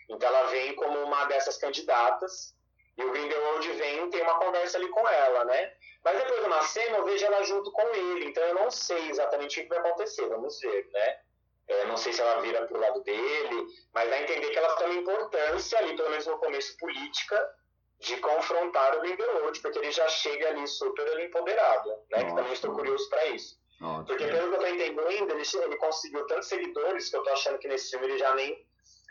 [0.09, 2.55] Então ela vem como uma dessas candidatas
[2.97, 5.73] E o Grindelwald vem e tem uma conversa ali com ela, né?
[6.03, 9.09] Mas depois de uma cena eu vejo ela junto com ele, então eu não sei
[9.09, 11.19] exatamente o que vai acontecer, vamos ver, né?
[11.67, 14.87] É, não sei se ela vira pro lado dele, mas a entender que ela tem
[14.87, 17.55] uma importância ali, pelo menos no começo, política,
[17.99, 22.25] de confrontar o Grindelwald, porque ele já chega ali super empoderado, né?
[22.25, 23.59] Que também estou curioso para isso.
[23.81, 24.05] Ótimo.
[24.05, 27.59] Porque pelo que eu tô entendendo, ele, ele conseguiu tantos seguidores que eu tô achando
[27.59, 28.67] que nesse filme ele já nem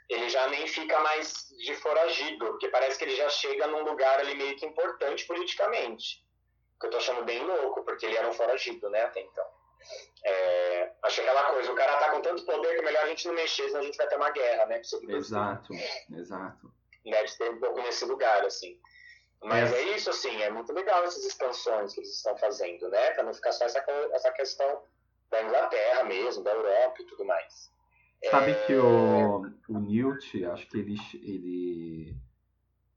[0.08, 4.18] ele já nem fica mais de foragido, porque parece que ele já chega num lugar
[4.20, 6.24] ali meio que importante politicamente.
[6.80, 9.44] Que eu tô achando bem louco, porque ele era um foragido, né, até então.
[10.24, 13.26] É, acho aquela coisa, o cara tá com tanto poder que é melhor a gente
[13.26, 14.80] não mexer, senão a gente vai ter uma guerra, né?
[15.08, 15.72] Exato,
[16.16, 16.72] exato.
[17.04, 18.78] Deve ter um pouco nesse lugar, assim.
[19.42, 19.76] Mas é.
[19.76, 19.96] é.
[19.96, 23.10] isso, assim, é muito legal essas expansões que eles estão fazendo, né?
[23.12, 24.82] Pra não ficar só essa, essa questão
[25.30, 27.70] da Inglaterra mesmo, da Europa e tudo mais.
[28.30, 28.66] Sabe é...
[28.66, 32.16] que o, o Newt, acho que ele, ele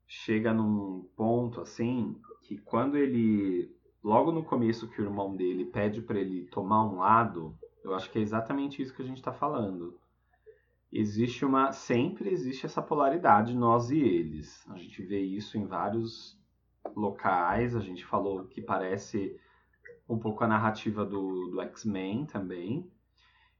[0.06, 6.02] chega num ponto, assim, que quando ele logo no começo que o irmão dele pede
[6.02, 9.32] para ele tomar um lado, eu acho que é exatamente isso que a gente está
[9.32, 9.98] falando.
[10.92, 14.68] Existe uma, sempre existe essa polaridade nós e eles.
[14.68, 16.38] A gente vê isso em vários
[16.94, 17.74] locais.
[17.74, 19.38] A gente falou que parece
[20.06, 22.91] um pouco a narrativa do, do X-Men também.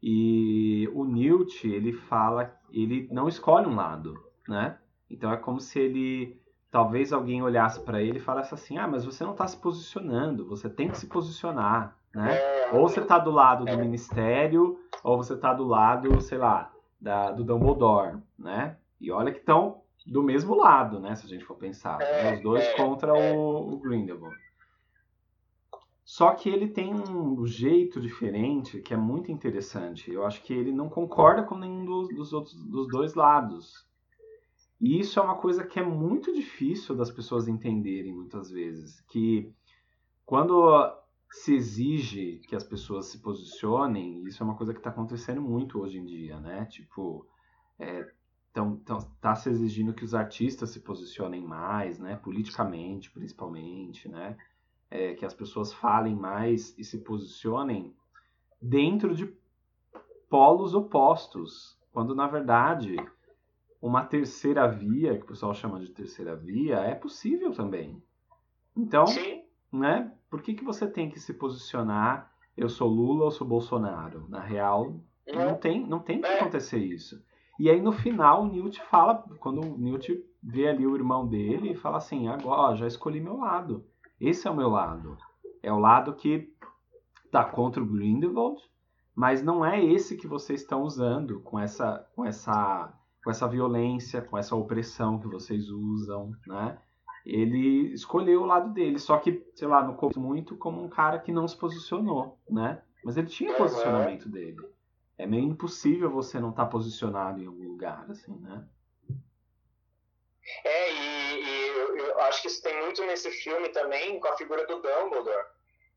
[0.02, 4.78] E o Newt, ele fala, ele não escolhe um lado, né?
[5.08, 9.04] Então é como se ele talvez alguém olhasse para ele e falasse assim: ah, mas
[9.04, 12.34] você não está se posicionando, você tem que se posicionar, né?
[12.34, 13.76] É, ou você está do lado do é.
[13.76, 18.76] ministério, ou você está do lado, sei lá, da, do Dumbledore, né?
[19.00, 21.14] E olha que estão do mesmo lado, né?
[21.14, 22.30] Se a gente for pensar, né?
[22.30, 24.34] É, os dois contra o, o Grindelwald.
[26.04, 30.10] Só que ele tem um jeito diferente que é muito interessante.
[30.10, 33.86] Eu acho que ele não concorda com nenhum dos, dos outros dos dois lados.
[34.80, 39.54] E isso é uma coisa que é muito difícil das pessoas entenderem muitas vezes, que
[40.26, 40.92] quando
[41.30, 45.80] se exige que as pessoas se posicionem, isso é uma coisa que está acontecendo muito
[45.80, 46.66] hoje em dia, né?
[46.66, 47.26] Tipo,
[47.78, 48.12] é,
[48.50, 52.16] então, então tá se exigindo que os artistas se posicionem mais, né?
[52.16, 54.36] Politicamente, principalmente, né?
[54.94, 57.94] É, que as pessoas falem mais e se posicionem
[58.60, 59.26] dentro de
[60.28, 62.96] polos opostos, quando na verdade
[63.80, 68.02] uma terceira via, que o pessoal chama de terceira via, é possível também.
[68.76, 69.42] Então, Sim.
[69.72, 70.12] né?
[70.28, 72.30] Por que, que você tem que se posicionar?
[72.54, 74.26] Eu sou Lula ou sou Bolsonaro?
[74.28, 75.54] Na real, não uhum.
[75.54, 76.38] tem, não tem que é.
[76.38, 77.24] acontecer isso.
[77.58, 81.72] E aí no final o Newt fala, quando o Newt vê ali o irmão dele,
[81.72, 83.84] e fala assim: agora já escolhi meu lado.
[84.22, 85.18] Esse é o meu lado.
[85.62, 86.48] É o lado que
[87.30, 88.62] tá contra o Grindelwald,
[89.14, 94.20] mas não é esse que vocês estão usando com essa, com essa com essa violência,
[94.20, 96.78] com essa opressão que vocês usam, né?
[97.24, 101.20] Ele escolheu o lado dele, só que, sei lá, no começo muito como um cara
[101.20, 102.82] que não se posicionou, né?
[103.04, 104.58] Mas ele tinha posicionamento dele.
[105.16, 108.64] É meio impossível você não estar tá posicionado em algum lugar, assim, né?
[110.64, 111.01] É,
[112.24, 115.46] acho que isso tem muito nesse filme também com a figura do Dumbledore.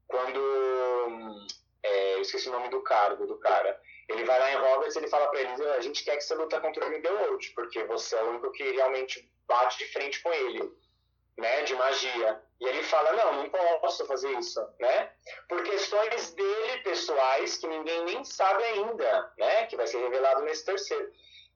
[0.07, 1.47] Quando.
[1.83, 4.99] É, eu esqueci o nome do cargo do cara ele vai lá em Roberts e
[4.99, 8.15] ele fala para eles: a gente quer que você luta contra o Grindelwald, porque você
[8.15, 10.71] é o único que realmente bate de frente com ele,
[11.37, 12.41] né, de magia.
[12.61, 15.11] E ele fala: não, não posso fazer isso, né,
[15.49, 20.65] por questões dele pessoais que ninguém nem sabe ainda, né, que vai ser revelado nesse
[20.65, 21.11] terceiro.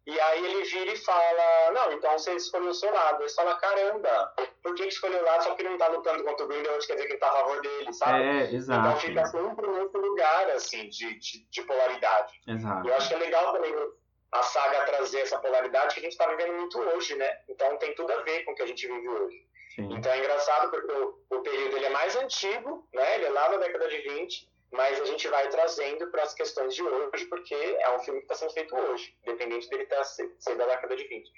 [0.10, 3.22] E aí ele vira e fala, não, então você escolheu o seu lado.
[3.22, 6.46] Ele fala, caramba, por que escolheu o lado só porque ele não tá lutando contra
[6.46, 8.24] o Grindelwald, quer dizer que ele tá a favor dele, sabe?
[8.24, 8.88] É, exato.
[8.88, 12.42] Então fica sempre nesse lugar, assim, de, de, de polaridade.
[12.48, 12.88] Exato.
[12.88, 13.72] Eu acho que é legal também
[14.32, 17.42] a saga trazer essa polaridade que a gente tá vivendo muito hoje, né?
[17.48, 19.48] Então tem tudo a ver com o que a gente vive hoje.
[19.76, 19.94] Sim.
[19.94, 23.16] Então é engraçado porque o, o período ele é mais antigo, né?
[23.16, 26.76] Ele é lá da década de 20, mas a gente vai trazendo para as questões
[26.76, 30.56] de hoje, porque é um filme que está sendo feito hoje, independente dele tá ser
[30.56, 31.32] da década de 20.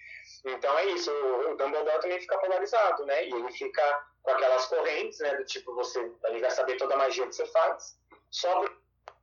[0.45, 3.27] Então é isso, o, Dumbledore também fica polarizado, né?
[3.27, 5.35] E ele fica com aquelas correntes, né?
[5.35, 7.97] Do tipo, você, ele vai saber toda a magia que você faz,
[8.29, 8.65] só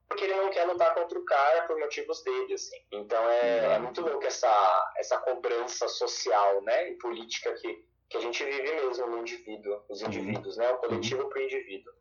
[0.08, 2.76] porque ele não quer lutar contra o cara por motivos dele, assim.
[2.90, 6.90] Então é, é muito louco essa, essa cobrança social, né?
[6.90, 10.72] E política que, que a gente vive mesmo no indivíduo, os indivíduos, né?
[10.72, 11.92] O coletivo para o indivíduo.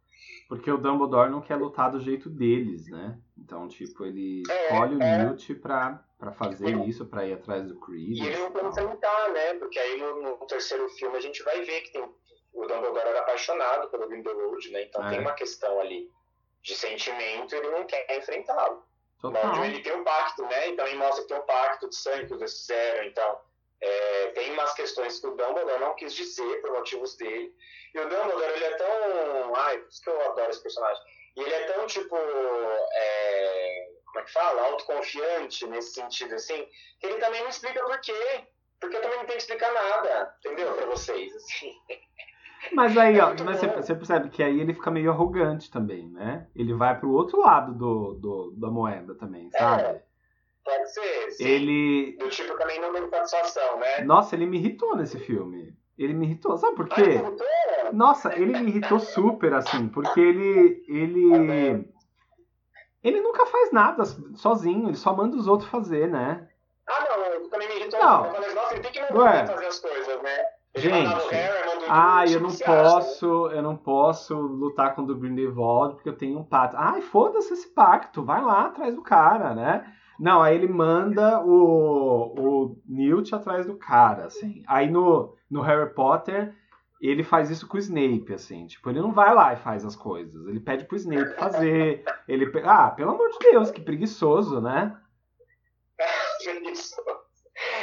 [0.47, 3.19] Porque o Dumbledore não quer lutar do jeito deles, né?
[3.37, 7.67] Então, tipo, ele é, escolhe é, o Newt pra, pra fazer isso, pra ir atrás
[7.67, 8.17] do Creed.
[8.17, 9.53] E ele não quer enfrentar, né?
[9.55, 13.19] Porque aí no, no, terceiro filme a gente vai ver que tem, o Dumbledore era
[13.19, 14.83] apaixonado pelo Grindelwald, né?
[14.83, 15.09] Então é.
[15.09, 16.09] tem uma questão ali
[16.61, 18.83] de sentimento e ele não quer enfrentá-lo.
[19.23, 20.69] Onde ele tem o um pacto, né?
[20.69, 23.39] Então ele mostra que tem um pacto de sangue que os dois fizeram, então
[23.81, 27.53] É, tem umas questões que o Dumbledore não quis dizer por motivos dele.
[27.93, 29.55] E o Dumbledore, ele é tão.
[29.55, 31.03] Ai, por isso que eu adoro esse personagem.
[31.35, 32.15] E ele é tão, tipo.
[32.15, 34.61] É, como é que fala?
[34.63, 36.67] Autoconfiante nesse sentido, assim,
[36.99, 38.47] que ele também não explica por quê.
[38.79, 40.73] Porque eu também não tenho que explicar nada, entendeu?
[40.73, 41.73] Pra vocês, assim.
[42.73, 46.07] Mas aí, é ó, mas você, você, percebe que aí ele fica meio arrogante também,
[46.09, 46.47] né?
[46.55, 50.01] Ele vai pro outro lado do, do da moeda também, é, sabe?
[50.67, 51.45] Pode ser, sim.
[51.45, 52.17] Ele...
[52.19, 54.03] Do tipo também não deu satisfação, né?
[54.03, 55.73] Nossa, ele me irritou nesse filme.
[55.97, 57.21] Ele me irritou, sabe por quê?
[57.85, 60.83] Ah, Nossa, ele me irritou super, assim, porque ele.
[60.89, 61.89] Ele.
[63.01, 64.03] Ele nunca faz nada
[64.35, 66.49] sozinho, ele só manda os outros fazer, né?
[66.85, 67.99] Ah, não, eu também me irritou.
[67.99, 68.25] Não.
[68.25, 70.45] Eu falei, nossa, ele tem que mandar fazer as coisas, né?
[70.75, 71.35] Gente,
[71.89, 76.43] ah, eu não posso, eu não posso lutar contra o Grindelwald porque eu tenho um
[76.43, 76.75] pacto.
[76.77, 79.93] Ai, foda-se esse pacto, vai lá atrás do cara, né?
[80.19, 84.63] Não, aí ele manda o, o Newt atrás do cara, assim.
[84.67, 86.55] Aí no, no Harry Potter,
[86.99, 88.65] ele faz isso com o Snape, assim.
[88.65, 90.47] Tipo, ele não vai lá e faz as coisas.
[90.47, 92.03] Ele pede pro Snape fazer.
[92.27, 94.97] Ele, ah, pelo amor de Deus, que preguiçoso, né?
[96.43, 97.26] preguiçoso.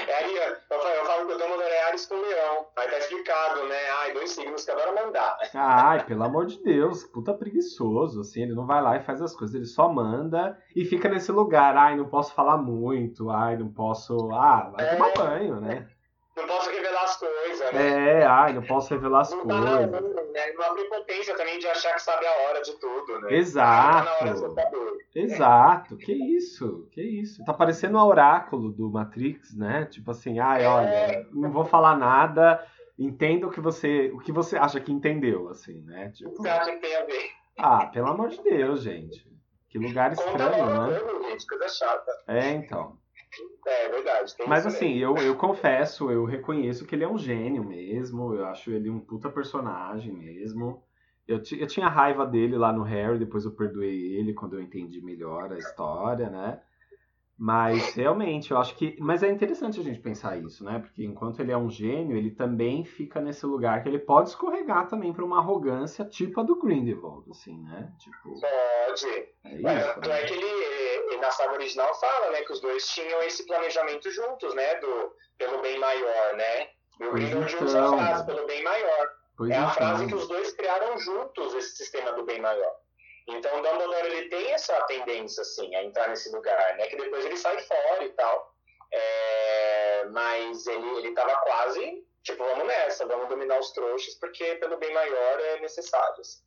[0.08, 2.66] É aí, eu falo, eu falo que o Dumbledore é Ares com Leão.
[2.76, 3.76] Aí tá explicado, né?
[4.00, 5.36] Ai, dois signos que adoram mandar.
[5.52, 8.42] Ai, pelo amor de Deus, puta preguiçoso, assim.
[8.42, 11.76] Ele não vai lá e faz as coisas, ele só manda e fica nesse lugar.
[11.76, 13.30] Ai, não posso falar muito.
[13.30, 14.30] Ai, não posso.
[14.32, 14.94] Ah, vai é...
[14.94, 15.88] tomar banho, né?
[16.36, 18.20] Não posso revelar as coisas, né?
[18.20, 19.64] É, ai, não posso revelar as não coisas.
[19.64, 20.52] Tá na, né?
[20.56, 23.34] Uma prepotência também de achar que sabe a hora de tudo, né?
[23.34, 24.54] Exato.
[24.54, 24.70] Tá
[25.14, 25.96] Exato.
[25.96, 26.88] Que isso?
[26.90, 27.44] Que isso?
[27.44, 29.86] Tá parecendo o oráculo do Matrix, né?
[29.86, 30.68] Tipo assim, ai, é.
[30.68, 32.66] olha, não vou falar nada,
[32.98, 36.10] entenda o que você, o que você acha que entendeu, assim, né?
[36.10, 36.30] Tipo...
[36.36, 37.30] Você acha que tem a ver?
[37.56, 39.24] Ah, pelo amor de Deus, gente.
[39.68, 41.00] Que lugar estranho, né?
[41.28, 42.12] Gente, coisa chata.
[42.26, 42.98] É, então.
[43.66, 44.34] É, é verdade.
[44.46, 48.34] Mas assim, eu, eu confesso, eu reconheço que ele é um gênio mesmo.
[48.34, 50.82] Eu acho ele um puta personagem mesmo.
[51.26, 55.00] Eu, eu tinha raiva dele lá no Harry, depois eu perdoei ele quando eu entendi
[55.00, 56.60] melhor a história, né?
[57.36, 58.96] Mas realmente, eu acho que.
[59.00, 60.78] Mas é interessante a gente pensar isso, né?
[60.78, 64.86] Porque enquanto ele é um gênio, ele também fica nesse lugar que ele pode escorregar
[64.86, 67.92] também para uma arrogância tipo a do Grindelwald, assim, né?
[67.98, 68.40] Tipo.
[68.40, 69.06] Pode.
[69.44, 70.20] É isso, é, né?
[70.20, 70.73] é que ele,
[71.06, 74.74] ele, na saga original fala, né, que os dois tinham esse planejamento juntos, né?
[74.76, 76.70] Do, pelo bem maior, né?
[77.00, 77.66] E o Grindelwald então...
[77.66, 79.10] usa a frase pelo bem maior.
[79.36, 79.74] Pois é a então.
[79.74, 82.74] frase que os dois criaram juntos esse sistema do bem maior.
[83.26, 86.86] Então, o Dumbledore ele tem essa tendência assim a entrar nesse lugar, né?
[86.86, 88.54] Que depois ele sai fora e tal.
[88.92, 90.04] É...
[90.10, 94.92] Mas ele ele estava quase tipo vamos nessa, vamos dominar os trouxas porque pelo bem
[94.92, 96.20] maior é necessário.
[96.20, 96.42] Assim.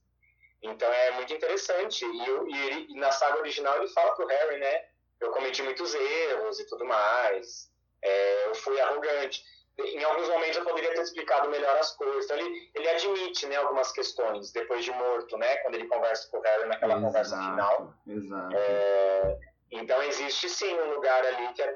[0.61, 4.85] Então é muito interessante e, e, ele, na saga original ele fala pro Harry, né?
[5.19, 7.71] Eu cometi muitos erros e tudo mais.
[8.01, 9.43] É, eu fui arrogante
[9.79, 12.25] em alguns momentos eu poderia ter explicado melhor as coisas.
[12.25, 15.57] Então ele, ele admite né, algumas questões depois de morto, né?
[15.57, 17.93] Quando ele conversa com o Harry naquela exato, conversa final.
[18.07, 18.55] Exato.
[18.55, 19.39] É,
[19.71, 21.73] então existe sim um lugar ali que é,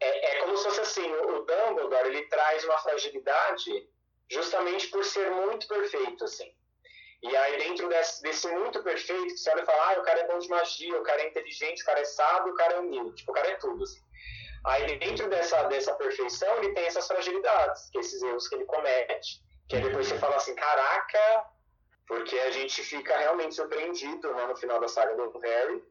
[0.00, 3.88] é, é, como se fosse assim, o Dumbledore ele traz uma fragilidade
[4.28, 6.52] justamente por ser muito perfeito, assim.
[7.22, 10.26] E aí dentro desse, desse muito perfeito, você olha e fala, ah, o cara é
[10.26, 13.16] bom de magia, o cara é inteligente, o cara é sábio, o cara é humilde,
[13.16, 14.00] tipo, o cara é tudo, assim.
[14.64, 19.42] Aí, dentro dessa, dessa perfeição, ele tem essas fragilidades, que esses erros que ele comete,
[19.68, 21.46] que aí depois você fala assim, caraca,
[22.06, 25.82] porque a gente fica realmente surpreendido né, no final da saga do Harry,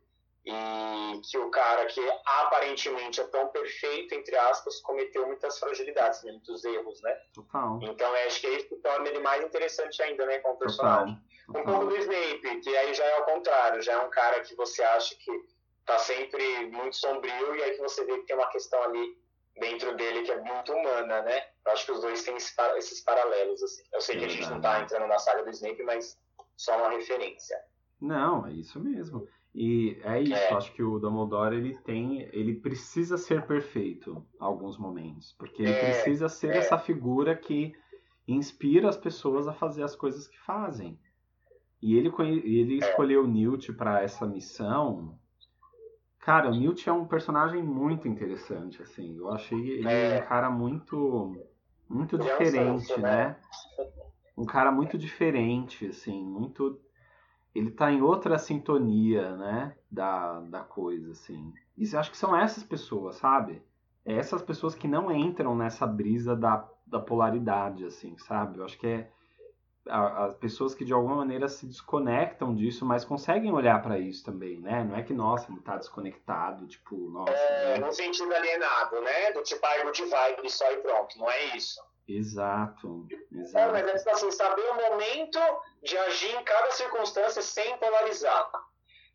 [0.45, 6.31] e que o cara que aparentemente é tão perfeito, entre aspas, cometeu muitas fragilidades, né,
[6.31, 7.13] muitos erros, né?
[7.33, 7.79] Total.
[7.83, 11.15] Então, acho que é isso que torna ele mais interessante ainda, né, como personagem.
[11.15, 11.29] Total.
[11.49, 11.61] Total.
[11.61, 14.55] Um pouco do Snape, que aí já é ao contrário, já é um cara que
[14.55, 15.31] você acha que
[15.85, 19.17] tá sempre muito sombrio e aí que você vê que tem uma questão ali
[19.59, 21.47] dentro dele que é muito humana, né?
[21.65, 23.83] Eu acho que os dois têm esses paralelos, assim.
[23.91, 26.17] Eu sei que a gente não tá entrando na saga do Snape, mas
[26.55, 27.59] só uma referência.
[27.99, 29.27] Não, é isso mesmo.
[29.61, 30.53] E é isso, é.
[30.53, 35.73] acho que o Dumbledore ele tem, ele precisa ser perfeito em alguns momentos, porque ele
[35.73, 36.57] é, precisa ser é.
[36.59, 37.73] essa figura que
[38.25, 40.97] inspira as pessoas a fazer as coisas que fazem.
[41.81, 42.09] E ele,
[42.45, 42.77] ele é.
[42.77, 45.19] escolheu o Newt para essa missão
[46.19, 49.17] Cara, o Newt é um personagem muito interessante, assim.
[49.17, 50.21] Eu achei ele é.
[50.21, 51.35] um cara muito
[51.89, 53.35] muito é diferente, né?
[54.37, 56.79] Um cara muito diferente, assim, muito
[57.53, 61.53] ele tá em outra sintonia, né, da, da coisa, assim.
[61.77, 63.61] E eu acho que são essas pessoas, sabe?
[64.05, 68.59] É essas pessoas que não entram nessa brisa da, da polaridade, assim, sabe?
[68.59, 69.11] Eu acho que é
[69.89, 74.59] as pessoas que de alguma maneira se desconectam disso, mas conseguem olhar para isso também,
[74.59, 74.83] né?
[74.83, 77.31] Não é que, nossa, ele tá desconectado, tipo, nossa.
[77.31, 77.85] É, né?
[77.85, 79.31] no sentido alienado, né?
[79.31, 81.81] Do tipo, ah, good vibe só e pronto, não é isso.
[82.09, 83.71] Exato, É, exato.
[83.71, 85.39] mas é assim, saber o momento
[85.83, 88.49] de agir em cada circunstância sem polarizar.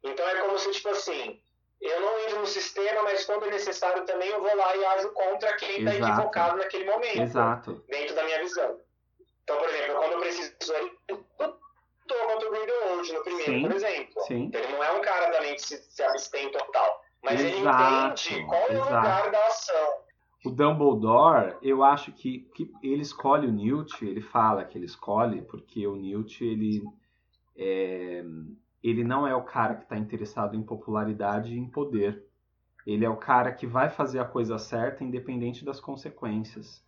[0.03, 1.41] Então é como se, tipo assim,
[1.81, 5.11] eu não entro no sistema, mas quando é necessário também eu vou lá e ajo
[5.13, 7.21] contra quem está equivocado naquele momento.
[7.23, 7.85] Exato.
[7.89, 8.81] dentro da minha visão.
[9.43, 10.73] Então, por exemplo, quando eu preciso,
[11.09, 11.25] eu
[12.07, 14.23] tô contra o Grindelwald no primeiro, Sim, por exemplo.
[14.27, 14.51] sim.
[14.55, 17.03] Ele não é um cara também que se, se abstém total.
[17.23, 17.83] Mas ele Exato,
[18.29, 20.04] entende qual é o lugar da ação.
[20.45, 25.41] O Dumbledore, eu acho que, que ele escolhe o Newt, ele fala que ele escolhe,
[25.43, 26.83] porque o Newt, ele,
[27.57, 28.23] é,
[28.83, 32.23] ele não é o cara que está interessado em popularidade e em poder.
[32.87, 36.85] Ele é o cara que vai fazer a coisa certa independente das consequências.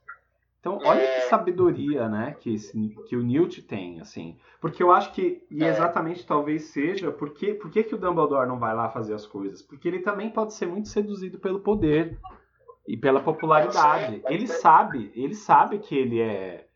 [0.61, 4.37] Então, olha que sabedoria, né, que, esse, que o Newt tem, assim.
[4.61, 5.69] Porque eu acho que, e É.
[5.69, 9.63] exatamente talvez seja, porque, por que, que o Dumbledore não vai lá fazer as coisas?
[9.63, 12.19] Porque ele também pode ser muito seduzido pelo poder
[12.87, 14.23] e pela popularidade.
[14.29, 16.67] Ele sabe, ele sabe que ele é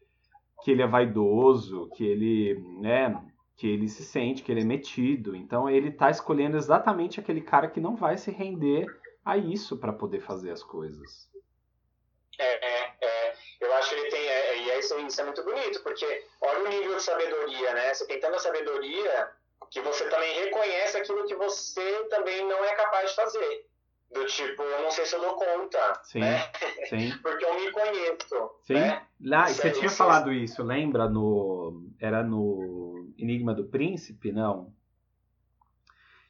[0.63, 3.19] que ele é vaidoso, que ele, né,
[3.57, 5.35] que ele se sente, que ele é metido.
[5.35, 8.87] Então ele tá escolhendo exatamente aquele cara que não vai se render
[9.25, 11.29] a isso para poder fazer as coisas.
[12.39, 13.35] É, é, é.
[13.61, 14.27] Eu acho que ele tem.
[14.27, 17.95] É, e é isso, isso é muito bonito, porque olha o nível de sabedoria, né?
[17.95, 19.31] Você tem tanta sabedoria
[19.71, 23.67] que você também reconhece aquilo que você também não é capaz de fazer.
[24.13, 26.51] Do tipo, eu não sei se eu dou conta, Sim, né?
[26.83, 28.75] sim, Porque eu me conheço, sim.
[28.75, 29.07] né?
[29.21, 34.73] Lá, você é- tinha isso falado isso, lembra no era no Enigma do Príncipe, não?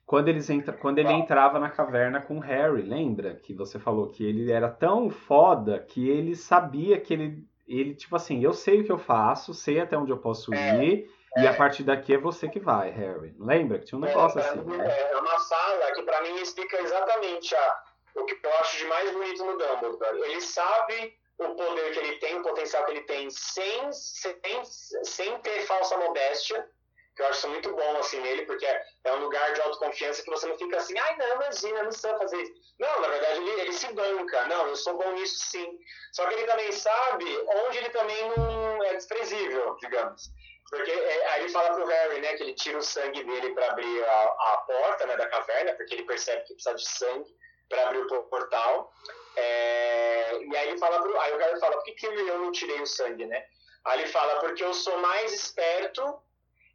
[0.04, 3.36] Quando, eles entra, quando ele entrava na caverna com o Harry, lembra?
[3.36, 8.16] Que você falou que ele era tão foda que ele sabia que ele, ele tipo
[8.16, 11.46] assim, eu sei o que eu faço, sei até onde eu posso É, ir, e
[11.46, 13.34] a partir daqui é você que vai, Harry.
[13.38, 15.10] Lembra que tinha um negócio é, assim, pra mim, né?
[15.10, 17.82] é uma fala que pra mim explica exatamente a,
[18.16, 20.22] o que eu acho de mais bonito no Dumbledore.
[20.24, 25.38] Ele sabe o poder que ele tem, o potencial que ele tem, sem, sem, sem
[25.38, 26.68] ter falsa modéstia,
[27.16, 30.30] que eu acho muito bom assim nele, porque é, é um lugar de autoconfiança que
[30.30, 32.52] você não fica assim, ai não, imagina, não sei fazer isso.
[32.78, 35.78] Não, na verdade ele, ele se banca, não, eu sou bom nisso sim.
[36.12, 37.24] Só que ele também sabe
[37.66, 40.30] onde ele também não é desprezível, digamos.
[40.70, 44.04] Porque é, aí fala pro Harry, né, que ele tira o sangue dele para abrir
[44.04, 47.36] a, a porta, né, da caverna, porque ele percebe que precisa de sangue
[47.68, 48.92] para abrir o portal.
[49.36, 52.52] É, e aí ele fala pro, aí o Harry fala, por que, que eu não
[52.52, 53.44] tirei o sangue, né?
[53.84, 56.22] Aí ele fala, porque eu sou mais esperto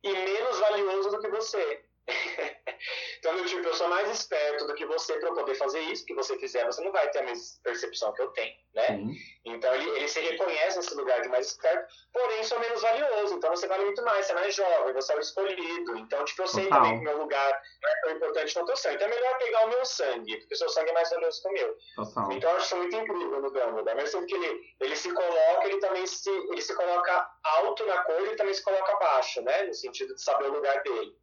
[0.03, 1.85] e menos valioso do que você.
[3.19, 6.13] então, eu, tipo, eu sou mais esperto do que você para poder fazer isso, que
[6.13, 8.87] você fizer, você não vai ter a mesma percepção que eu tenho, né?
[8.87, 9.15] Sim.
[9.45, 13.35] Então ele, ele se reconhece nesse lugar de mais esperto, porém sou menos valioso.
[13.35, 15.97] Então você vale muito mais, você é mais jovem, você é o escolhido.
[15.97, 16.81] Então, tipo, eu sei Total.
[16.81, 18.91] também que o meu lugar não é tão importante quanto o seu.
[18.93, 21.47] Então é melhor pegar o meu sangue, porque o seu sangue é mais valioso que
[21.47, 21.77] o meu.
[21.95, 22.31] Total.
[22.31, 23.95] Então eu acho muito incrível no Dumbledore.
[23.95, 28.31] Mesmo que ele, ele se coloca, ele também se, ele se coloca alto na coisa
[28.31, 29.63] e também se coloca baixo, né?
[29.63, 31.15] No sentido de saber o lugar dele.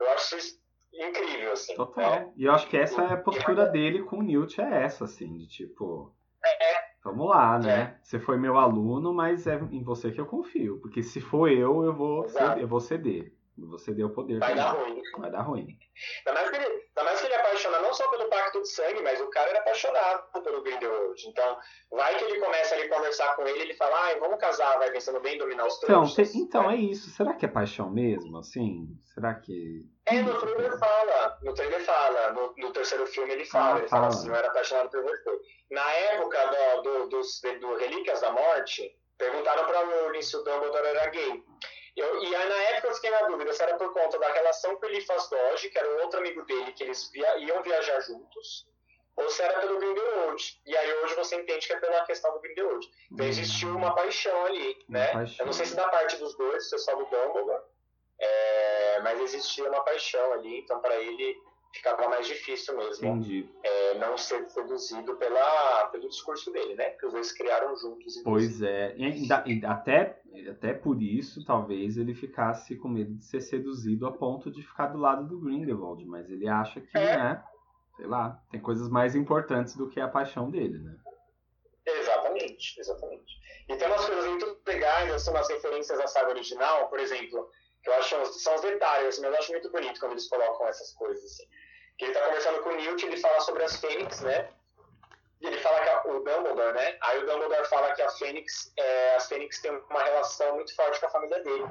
[0.00, 0.60] Eu acho isso
[0.92, 1.74] incrível, assim.
[1.74, 2.10] Total.
[2.10, 2.32] né?
[2.36, 5.36] E eu acho que essa é a postura dele com o Newt, é essa, assim,
[5.36, 6.12] de tipo.
[6.44, 6.80] É.
[7.04, 7.98] Vamos lá, né?
[8.02, 10.78] Você foi meu aluno, mas é em você que eu confio.
[10.80, 13.32] Porque se for eu, eu vou, ceder, eu vou ceder.
[13.60, 14.38] Eu vou ceder o poder.
[14.38, 15.02] Vai dar ruim.
[15.18, 15.78] Vai dar ruim.
[16.26, 18.68] Ainda mais, que ele, ainda mais que ele é apaixonado não só pelo pacto de
[18.70, 21.22] sangue, mas o cara era apaixonado pelo Grindelwald.
[21.28, 21.58] Então,
[21.90, 24.90] vai que ele começa ali a conversar com ele, ele fala, ai, vamos casar, vai
[24.90, 26.34] pensando bem em dominar os Então, trouxas.
[26.34, 27.10] então é isso.
[27.10, 28.38] Será que é paixão mesmo?
[28.38, 28.88] Assim?
[29.14, 29.84] Será que.
[30.06, 33.88] É, no trailer fala, no trailer fala, no, no terceiro filme ele fala, Ah, ele
[33.88, 34.14] fala fala.
[34.14, 35.30] assim, eu era apaixonado por você.
[35.70, 40.86] Na época do, do, dos- do Relíquias da Morte, perguntaram pra Rowling se o Dumbledore
[40.86, 41.44] era gay.
[41.96, 44.76] Eu, e aí, na época eu fiquei na dúvida se era por conta da relação
[44.76, 48.00] com o Eliphas Doge, que era um outro amigo dele, que eles via, iam viajar
[48.00, 48.66] juntos,
[49.16, 50.60] ou se era pelo Grindelwald.
[50.66, 52.88] E aí hoje você entende que é pela questão do Grindelwald.
[53.12, 55.12] Então existiu uma paixão ali, Uma né?
[55.12, 55.36] paixão.
[55.40, 57.62] Eu não sei se da parte dos dois, se é só do Dumbledore,
[58.18, 61.36] é, mas existia uma paixão ali, então para ele
[61.72, 63.22] ficava mais difícil mesmo
[63.62, 66.90] é, não ser seduzido pela, pelo discurso dele, né?
[66.90, 68.16] Que os dois criaram juntos.
[68.16, 68.24] inclusive.
[68.24, 68.94] Pois é.
[68.96, 69.32] E
[69.64, 74.62] até, até por isso, talvez ele ficasse com medo de ser seduzido a ponto de
[74.62, 76.04] ficar do lado do Grindelwald.
[76.06, 77.16] Mas ele acha que, É.
[77.16, 77.44] né?
[77.96, 80.96] Sei lá, tem coisas mais importantes do que a paixão dele, né?
[81.86, 83.38] Exatamente, exatamente.
[83.68, 87.48] E tem umas coisas muito legais, assim, umas referências à saga original, por exemplo,
[87.84, 91.24] eu acho são os detalhes, mas eu acho muito bonito quando eles colocam essas coisas,
[91.24, 91.44] assim.
[91.98, 94.50] Que ele tá conversando com o Newt, ele fala sobre as Fênix, né?
[95.40, 96.98] E ele fala que a, o Dumbledore, né?
[97.00, 101.00] Aí o Dumbledore fala que a Fênix, é, as Fênix têm uma relação muito forte
[101.00, 101.64] com a família dele.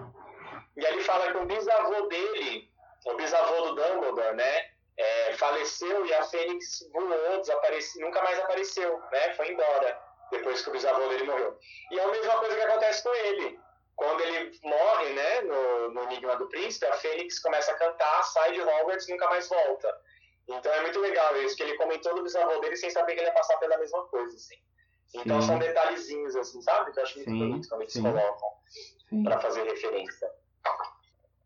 [0.75, 2.71] E ele fala que o bisavô dele,
[3.05, 8.99] o bisavô do Dumbledore, né, é, faleceu e a Fênix voou, desapareceu, nunca mais apareceu,
[9.11, 10.01] né, foi embora
[10.31, 11.57] depois que o bisavô dele morreu.
[11.91, 13.59] E é a mesma coisa que acontece com ele.
[13.99, 18.53] Quando ele morre, né, no, no Enigma do Príncipe, a Fênix começa a cantar, sai
[18.53, 19.93] de Hogwarts e nunca mais volta.
[20.47, 23.27] Então é muito legal isso, que ele comentou do bisavô dele sem saber que ele
[23.27, 24.55] ia passar pela mesma coisa, assim.
[25.13, 25.47] Então sim.
[25.47, 26.93] são detalhezinhos, assim, sabe?
[26.93, 28.01] Que eu acho muito sim, bonito quando eles sim.
[28.01, 30.31] colocam para fazer referência.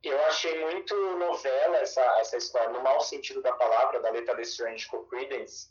[0.04, 4.44] Eu achei muito novela essa, essa história, no mau sentido da palavra, da letra de
[4.44, 5.70] Strange com Credence.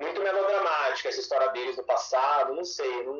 [0.00, 3.04] Muito melodramática essa história deles do passado, não sei.
[3.04, 3.14] Não,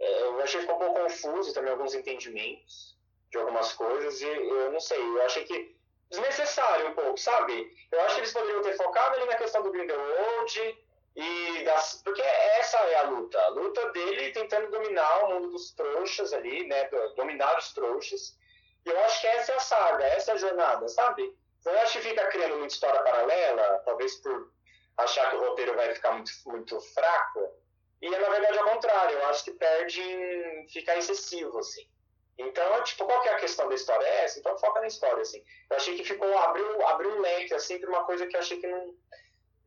[0.00, 2.96] eu achei que ficou um pouco confuso também alguns entendimentos
[3.30, 5.76] de algumas coisas e eu não sei, eu achei que
[6.10, 7.70] desnecessário um pouco, sabe?
[7.90, 10.78] Eu acho que eles poderiam ter focado ali na questão do Grindelwald
[11.16, 12.00] e das...
[12.04, 16.66] porque essa é a luta, a luta dele tentando dominar o mundo dos trouxas ali,
[16.66, 18.36] né, dominar os trouxas.
[18.84, 21.34] E eu acho que essa é a saga, essa é a jornada, sabe?
[21.64, 24.52] Eu acho que fica criando uma história paralela, talvez por
[24.98, 27.63] achar que o roteiro vai ficar muito, muito fraco.
[28.04, 29.16] E é, na verdade, ao contrário.
[29.16, 31.88] Eu acho que perde em ficar excessivo, assim.
[32.36, 34.04] Então, tipo, qual que é a questão da história?
[34.04, 35.42] É essa, então foca na história, assim.
[35.70, 38.60] Eu achei que ficou, abriu, abriu um leque, assim, pra uma coisa que eu achei
[38.60, 38.94] que não,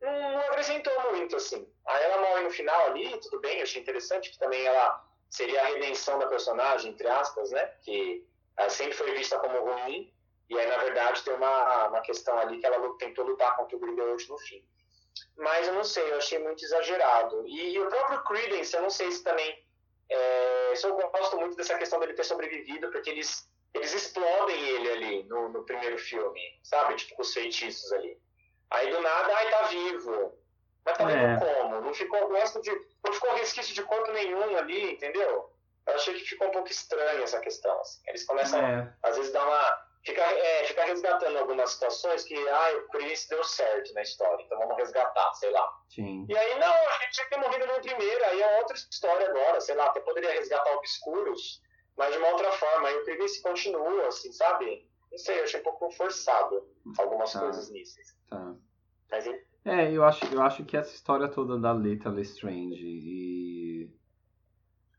[0.00, 1.68] não, não acrescentou muito, assim.
[1.84, 5.60] Aí ela morre no final ali, tudo bem, eu achei interessante que também ela seria
[5.60, 7.66] a redenção da personagem, entre aspas, né?
[7.82, 8.24] Que
[8.56, 10.14] ela sempre foi vista como ruim,
[10.48, 13.80] e aí, na verdade, tem uma, uma questão ali que ela tentou lutar contra o
[13.80, 14.62] Grindelwald no fim.
[15.36, 17.46] Mas eu não sei, eu achei muito exagerado.
[17.46, 19.64] E, e o próprio Credence, eu não sei se também
[20.10, 25.22] é, eu gosto muito dessa questão dele ter sobrevivido, porque eles, eles explodem ele ali
[25.24, 26.96] no, no primeiro filme, sabe?
[26.96, 28.18] Tipo, com os feitiços ali.
[28.70, 30.38] Aí do nada, ai, tá vivo.
[30.84, 31.38] Mas tá vivo é.
[31.38, 31.80] como?
[31.80, 32.70] Não ficou gosto de.
[33.04, 35.52] Não ficou resquício de corpo nenhum ali, entendeu?
[35.86, 37.78] Eu achei que ficou um pouco estranha essa questão.
[37.80, 38.00] Assim.
[38.06, 38.94] Eles começam, é.
[39.02, 43.92] às vezes, dar uma fica, é, resgatando algumas situações que, ah, o Chris deu certo
[43.92, 45.68] na história, então vamos resgatar, sei lá.
[45.90, 46.26] Sim.
[46.28, 49.28] E aí, não, a gente tinha que ter morrido no primeiro, aí é outra história
[49.28, 51.60] agora, sei lá, até poderia resgatar Obscuros,
[51.96, 52.88] mas de uma outra forma.
[52.88, 54.88] Aí o Chris continua, assim, sabe?
[55.10, 56.66] Não sei, eu achei um pouco forçado
[56.98, 57.40] algumas tá.
[57.40, 57.96] coisas nisso.
[58.30, 58.54] Tá.
[59.10, 59.26] Mas,
[59.64, 63.90] é, eu acho, eu acho que essa história toda da Leta Lestrange e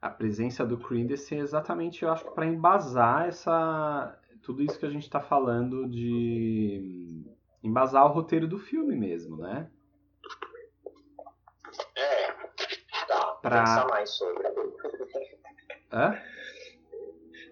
[0.01, 4.17] a presença do Credence é exatamente, eu acho para embasar essa
[4.49, 7.23] tudo isso que a gente está falando de
[7.61, 9.69] embasar o roteiro do filme mesmo, né?
[11.95, 12.31] É,
[13.07, 13.25] tá.
[13.43, 13.59] Pra...
[13.59, 14.47] Pensar mais sobre.
[15.91, 16.19] Hã?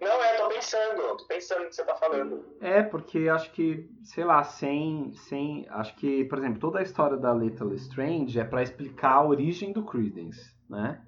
[0.02, 2.58] Não, é, tô pensando, tô pensando no que você tá falando.
[2.60, 5.68] É, porque acho que, sei lá, sem, sem.
[5.70, 9.72] Acho que, por exemplo, toda a história da Little Strange é para explicar a origem
[9.72, 11.07] do Credence, né?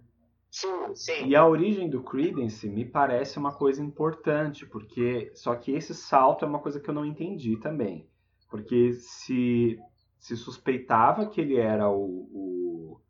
[0.52, 1.28] Sim, sim.
[1.28, 6.43] E a origem do Credence me parece uma coisa importante, porque só que esse salto
[6.43, 8.10] é uma coisa que eu não entendi também.
[8.50, 9.80] Porque se,
[10.20, 13.02] se suspeitava que ele era o, o,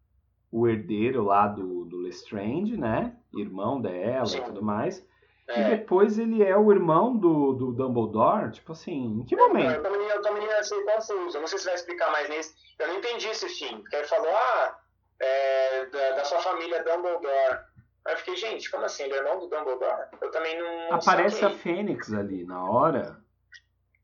[0.52, 3.16] o herdeiro lá do, do Lestrange, né?
[3.34, 4.40] Irmão dela sim.
[4.40, 5.08] e tudo mais.
[5.48, 5.62] É.
[5.62, 8.52] E depois ele é o irmão do, do Dumbledore?
[8.52, 9.76] Tipo assim, em que momento?
[9.76, 11.38] Eu também, eu também achei confuso.
[11.38, 12.54] Eu não sei se vai explicar mais nisso.
[12.78, 13.78] Eu não entendi esse fim.
[13.78, 14.78] Porque ele falou, ah,
[15.22, 17.60] é, da, da, sua família Dumbledore.
[18.06, 19.04] Aí eu fiquei, gente, como assim?
[19.04, 20.08] Ele é irmão do Dumbledore?
[20.22, 20.96] Eu também não.
[20.96, 23.18] Aparece a Fênix ali na hora.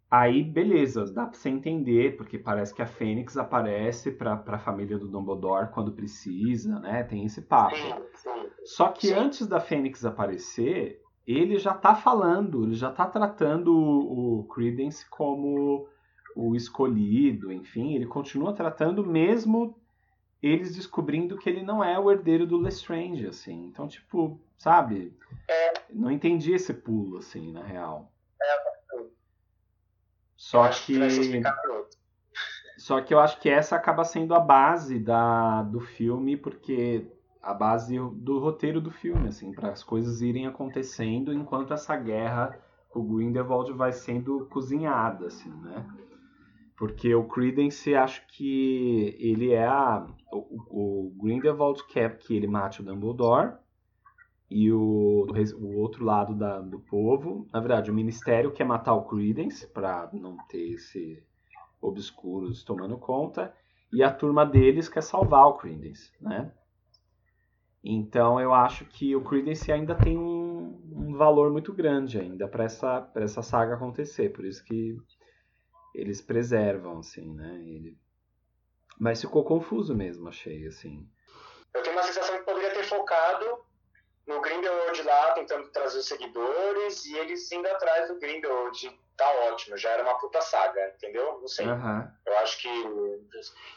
[0.09, 4.97] Aí, beleza, dá pra você entender, porque parece que a Fênix aparece pra, pra família
[4.97, 7.03] do Dumbledore quando precisa, né?
[7.03, 7.76] Tem esse papo.
[7.76, 8.49] Sim, sim.
[8.63, 9.13] Só que sim.
[9.13, 15.09] antes da Fênix aparecer, ele já tá falando, ele já tá tratando o, o Credence
[15.09, 15.89] como
[16.36, 19.76] o escolhido, enfim, ele continua tratando mesmo
[20.48, 23.66] eles descobrindo que ele não é o herdeiro do Lestrange, assim.
[23.66, 25.18] Então, tipo, sabe?
[25.50, 25.74] É.
[25.89, 28.12] Não entendi esse pulo, assim, na real.
[28.41, 29.06] É,
[30.36, 31.00] Só que.
[32.78, 37.08] Só que eu acho que essa acaba sendo a base da, do filme, porque
[37.41, 42.60] a base do roteiro do filme, assim, para as coisas irem acontecendo enquanto essa guerra
[42.89, 45.86] com o Grindelwald vai sendo cozinhada, assim, né?
[46.78, 50.06] Porque o Credence, acho que ele é a.
[50.32, 53.54] O, o Grindelwald quer que ele mate o Dumbledore.
[54.50, 55.26] E o,
[55.58, 60.10] o outro lado da, do povo, na verdade, o Ministério quer matar o Credence para
[60.14, 61.24] não ter esse
[61.82, 63.54] obscuros tomando conta.
[63.92, 66.52] E a turma deles quer salvar o Credence, né?
[67.84, 72.64] Então eu acho que o Credence ainda tem um, um valor muito grande ainda para
[72.64, 74.30] essa, essa saga acontecer.
[74.30, 74.98] Por isso que
[75.96, 77.56] eles preservam, assim, né?
[77.66, 77.98] Ele...
[79.00, 81.10] Mas ficou confuso mesmo, achei, assim.
[81.74, 83.66] Eu tenho uma sensação que poderia ter focado
[84.28, 89.00] no Grindelwald lá, tentando trazer os seguidores, e eles indo atrás do Grindelwald.
[89.18, 91.39] Tá ótimo, já era uma puta saga, entendeu?
[91.39, 91.66] Não sei.
[91.66, 92.12] Aham.
[92.26, 92.70] Eu acho que.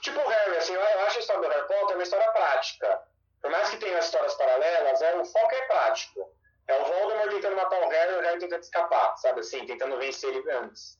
[0.01, 3.03] Tipo o Harry, assim, eu acho a história do Harry Potter uma história prática.
[3.41, 6.33] Por mais que tenha histórias paralelas, é, o foco é prático.
[6.67, 9.65] É o Voldemort tentando matar o Harry e o Harry tentando escapar, sabe assim?
[9.65, 10.99] Tentando vencer ele antes.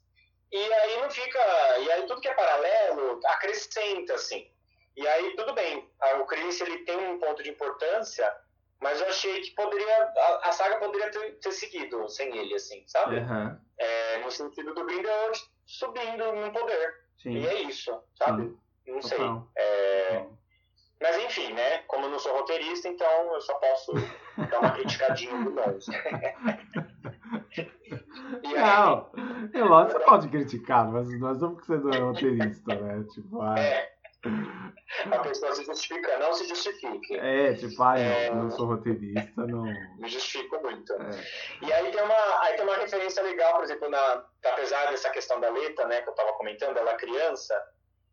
[0.51, 1.39] E aí não fica.
[1.81, 4.51] E aí tudo que é paralelo acrescenta, assim.
[4.97, 5.89] E aí tudo bem.
[6.21, 8.35] O Chris ele tem um ponto de importância,
[8.81, 10.05] mas eu achei que poderia.
[10.05, 13.19] A, a saga poderia ter, ter seguido sem ele, assim, sabe?
[13.19, 13.61] Aham.
[13.79, 16.95] É, no sentido do Grindelwald subindo no poder.
[17.23, 17.33] Sim.
[17.33, 18.45] E é isso, sabe?
[18.45, 18.59] Sim.
[18.93, 19.19] Não sei.
[19.57, 20.25] É,
[21.01, 21.79] mas enfim, né?
[21.87, 23.93] Como eu não sou roteirista, então eu só posso
[24.51, 25.87] dar uma criticadinha de longe.
[28.45, 29.11] Aí, Não,
[29.55, 33.05] é lógico que você pode criticar, mas nós não porque você não é roteirista, né?
[33.15, 33.91] Tipo, ah, é,
[35.11, 37.17] a pessoa se justifica, não se justifique.
[37.17, 38.29] é, tipo, ah, É.
[38.29, 39.63] eu não sou roteirista, não.
[39.99, 40.93] Me justifico muito.
[40.95, 41.11] É.
[41.63, 45.41] E aí tem uma, aí tem uma referência legal, por exemplo, na, apesar dessa questão
[45.41, 47.55] da letra, né, que eu estava comentando, ela criança,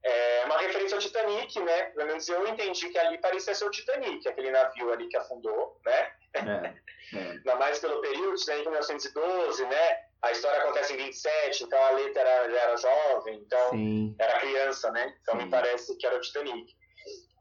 [0.06, 1.84] é uma referência ao Titanic, né?
[1.86, 5.80] Pelo menos eu entendi que ali parecia ser o Titanic, aquele navio ali que afundou,
[5.84, 6.12] né?
[6.34, 6.74] É,
[7.18, 7.32] é.
[7.32, 9.98] Ainda mais pelo período, Titanic em 1912, né?
[10.22, 14.16] A história acontece em 27, então a letra era, era jovem, então Sim.
[14.20, 15.16] era criança, né?
[15.22, 15.46] Então Sim.
[15.46, 16.72] me parece que era o Titanic.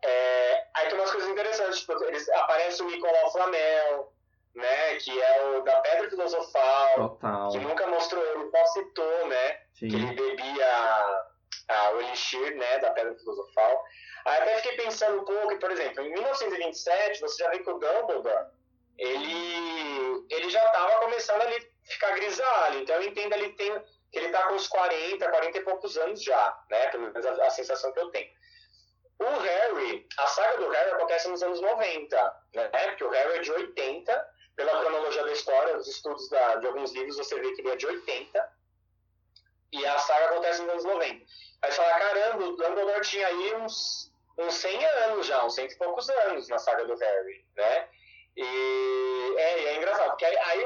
[0.02, 4.12] É, aí tem umas coisas interessantes, tipo, eles, aparece o Nicolau Flamel,
[4.54, 4.96] né?
[4.96, 7.50] Que é o da Pedra Filosofal, Total.
[7.50, 9.58] que nunca mostrou ele, só citou, né?
[9.78, 10.14] Que ele Sim.
[10.14, 11.33] bebia
[11.68, 12.78] a, o elixir, né?
[12.78, 13.84] Da Pedra Filosofal.
[14.24, 17.78] Aí até fiquei pensando um pouco, por exemplo, em 1927, você já vê que o
[17.78, 18.46] Dumbledore,
[18.96, 21.50] ele, ele já estava começando a
[21.84, 23.72] ficar grisalho, então eu entendo ele tem,
[24.10, 26.86] que ele tá com uns 40, 40 e poucos anos já, né?
[26.88, 28.30] Pelo menos a, a sensação que eu tenho.
[29.18, 32.68] O Harry, a saga do Harry acontece nos anos 90, né?
[32.68, 36.92] Porque o Harry é de 80, pela cronologia da história, os estudos da, de alguns
[36.92, 38.52] livros, você vê que ele é de 80,
[39.74, 41.26] e a saga acontece nos anos 90.
[41.62, 45.76] Aí fala, caramba, o Dumbledore tinha aí uns, uns 100 anos já, uns 100 e
[45.76, 47.88] poucos anos na saga do Harry, né?
[48.36, 50.64] E é, é engraçado, porque aí, aí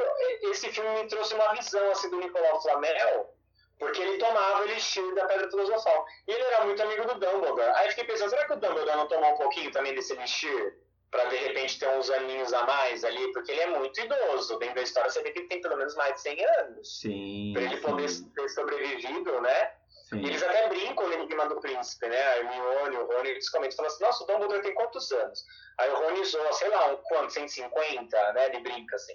[0.51, 3.35] esse filme me trouxe uma visão assim, do Nicolau Flamel,
[3.79, 6.07] porque ele tomava o elixir da Pedra Filosofal.
[6.27, 7.71] E ele era muito amigo do Dumbledore.
[7.77, 10.79] Aí eu fiquei pensando, será que o Dumbledore não tomou um pouquinho também desse elixir?
[11.11, 13.33] Pra de repente ter uns aninhos a mais ali?
[13.33, 14.59] Porque ele é muito idoso.
[14.59, 17.01] Dentro da história você vê que ele tem pelo menos mais de 100 anos.
[17.01, 17.53] Sim.
[17.55, 19.73] Pra ele poder sim, ter sobrevivido, né?
[20.09, 20.21] sim.
[20.21, 22.21] E eles até brincam no Enigma do Príncipe, né?
[22.21, 25.45] A Hermione, o Rony, eles comentam, falam assim, nossa, o Dumbledore tem quantos anos?
[25.79, 28.47] Aí o Rony zoa, sei lá, um quanto, 150, né?
[28.47, 29.15] Ele brinca assim.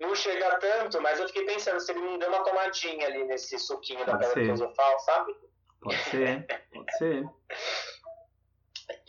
[0.00, 3.58] Não chega tanto, mas eu fiquei pensando se ele não deu uma tomadinha ali nesse
[3.58, 4.44] suquinho da Pode Pedra ser.
[4.46, 5.36] Filosofal, sabe?
[5.82, 7.24] Pode ser, pode ser.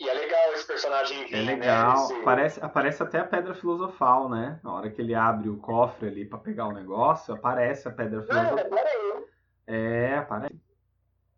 [0.00, 1.54] E é legal esse personagem vir, É né?
[1.54, 1.94] legal.
[1.94, 4.58] Esse- Aparece, aparece até a pedra filosofal, né?
[4.64, 8.18] Na hora que ele abre o cofre ali pra pegar o negócio, aparece a pedra
[8.20, 8.56] Não, filosofal.
[8.56, 9.24] reparei.
[9.66, 10.60] É, aparece.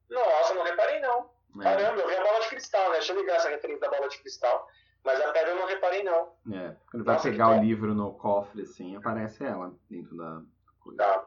[0.09, 1.31] Nossa, não reparei não.
[1.61, 2.93] É, Caramba, eu vi a bola de cristal, né?
[2.95, 4.67] Deixa eu ligar essa referência da bola de cristal.
[5.05, 6.33] Mas a pedra eu não reparei não.
[6.53, 6.75] é.
[6.91, 10.41] Quando ele vai Nossa, pegar o livro no cofre, assim, aparece ela dentro da
[10.81, 10.97] coisa.
[10.97, 11.27] Tá.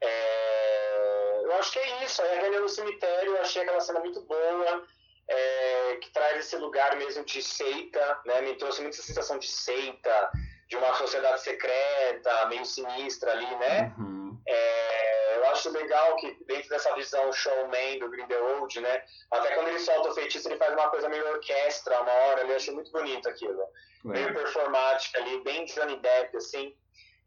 [0.00, 2.22] É, eu acho que é isso.
[2.22, 4.84] Aí a reunião no cemitério, eu achei aquela cena muito boa,
[5.28, 8.42] é, que traz esse lugar mesmo de seita, né?
[8.42, 10.30] Me trouxe muita sensação de seita,
[10.68, 13.94] de uma sociedade secreta, meio sinistra ali, né?
[13.98, 14.38] Uhum.
[14.46, 19.02] É, eu acho legal que dentro dessa visão showman do Grindelwald, né?
[19.30, 22.50] Até quando ele solta o feitiço, ele faz uma coisa meio orquestra, uma hora, ali,
[22.50, 23.62] eu achei muito bonito aquilo
[24.04, 24.32] meio É.
[24.34, 26.76] performática ali, bem Johnny Depp, assim.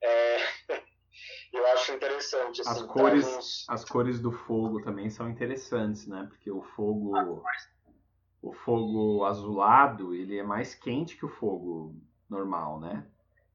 [0.04, 0.38] É,
[1.54, 2.70] eu acho interessante, assim.
[2.70, 6.28] As cores- uns- As cores do fogo também são interessantes, né?
[6.30, 7.44] Porque o fogo.
[8.42, 11.96] O fogo azulado, ele é mais quente que o fogo
[12.30, 13.06] normal, né?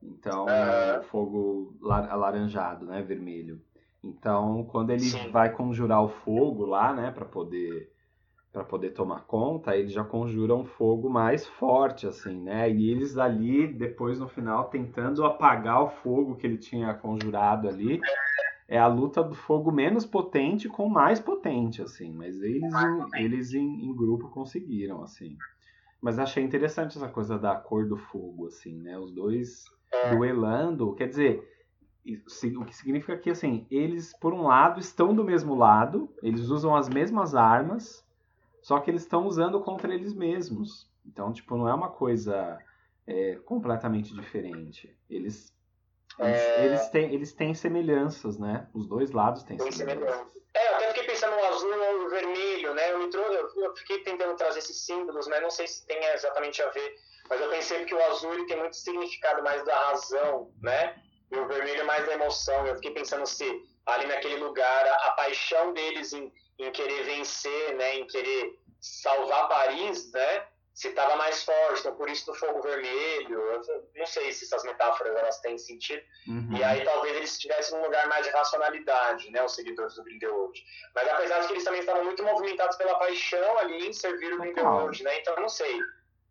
[0.02, 0.98] Então, Aham.
[0.98, 3.02] o fogo la- alaranjado, né?
[3.02, 3.60] Vermelho.
[4.02, 5.30] Então, quando ele Sim.
[5.30, 7.10] vai conjurar o fogo lá, né?
[7.10, 7.92] Pra poder
[8.52, 12.70] para poder tomar conta, ele já conjura um fogo mais forte, assim, né?
[12.70, 18.10] E eles ali, depois no final, tentando apagar o fogo que ele tinha conjurado ali,
[18.68, 22.12] é a luta do fogo menos potente com mais potente, assim.
[22.12, 25.36] Mas eles, em, eles em, em grupo conseguiram, assim.
[26.00, 28.98] Mas achei interessante essa coisa da cor do fogo, assim, né?
[28.98, 30.10] Os dois É.
[30.10, 31.48] duelando, quer dizer,
[32.56, 36.74] o que significa que, assim, eles, por um lado, estão do mesmo lado, eles usam
[36.74, 38.04] as mesmas armas,
[38.62, 40.90] só que eles estão usando contra eles mesmos.
[41.06, 42.60] Então, tipo, não é uma coisa
[43.06, 44.96] é, completamente diferente.
[45.08, 45.51] Eles,
[46.18, 46.64] É.
[46.66, 48.68] eles, têm, eles têm semelhanças, né?
[48.74, 49.78] Os dois lados têm semelhanças.
[49.78, 50.42] semelhante.
[50.54, 52.92] É, eu até fiquei pensando no azul ou no vermelho, né?
[52.92, 56.68] Eu, eu, eu fiquei tentando trazer esses símbolos, mas não sei se tem exatamente a
[56.68, 56.94] ver.
[57.30, 60.94] Mas eu pensei que o azul ele tem muito significado mais da razão, né?
[61.30, 62.66] E o vermelho é mais da emoção.
[62.66, 63.44] Eu fiquei pensando se
[63.86, 67.96] ali naquele lugar a, a paixão deles em, em querer vencer, né?
[67.96, 70.46] Em querer salvar Paris, né?
[70.74, 73.38] Se estava mais forte, então por isso do fogo vermelho.
[73.38, 73.62] Eu
[73.94, 76.02] não sei se essas metáforas elas têm sentido.
[76.26, 76.56] Uhum.
[76.56, 80.58] E aí talvez eles estivessem num lugar mais de racionalidade, né, os seguidores do Grindelwald.
[80.94, 84.38] Mas apesar de que eles também estavam muito movimentados pela paixão ali em servir o
[84.38, 85.18] Grindelwald, né?
[85.18, 85.78] Então não sei.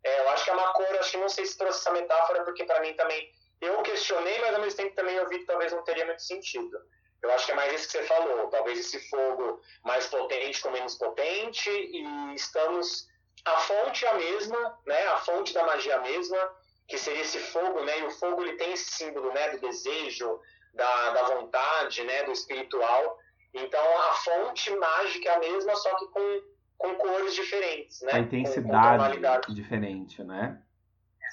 [0.04, 2.64] É, eu acho que a Macor, acho que não sei se trouxe essa metáfora, porque
[2.64, 3.30] para mim também
[3.60, 6.76] eu questionei, mas ao mesmo tempo também eu vi que talvez não teria muito sentido.
[7.22, 10.70] Eu acho que é mais isso que você falou, talvez esse fogo mais potente com
[10.70, 13.06] menos potente, e estamos
[13.44, 15.06] a fonte é a mesma, né?
[15.08, 16.38] A fonte da magia é a mesma,
[16.86, 18.00] que seria esse fogo, né?
[18.00, 19.50] E o fogo ele tem esse símbolo, né?
[19.50, 20.40] Do desejo,
[20.74, 22.22] da, da vontade, né?
[22.24, 23.18] Do espiritual.
[23.54, 26.42] Então a fonte mágica é a mesma, só que com,
[26.78, 28.12] com cores diferentes, né?
[28.12, 30.62] A intensidade com, diferente, né?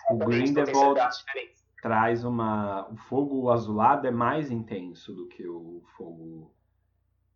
[0.10, 1.00] O Grindelwald
[1.82, 2.89] traz uma...
[2.89, 6.52] O fogo azulado é mais intenso do que o fogo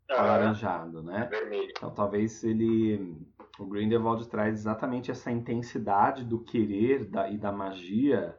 [0.09, 1.27] alaranjado, né?
[1.29, 1.69] Vermelho.
[1.69, 3.15] Então talvez ele
[3.59, 8.37] o Grindelwald traz exatamente essa intensidade do querer da, e da magia,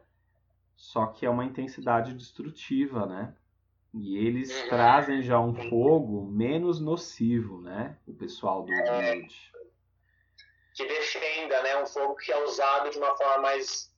[0.75, 3.33] só que é uma intensidade destrutiva, né?
[3.93, 4.69] E eles uhum.
[4.69, 7.97] trazem já um fogo menos nocivo, né?
[8.05, 9.21] O pessoal do é,
[10.73, 11.81] Que defenda, né?
[11.81, 13.89] Um fogo que é usado de uma forma mais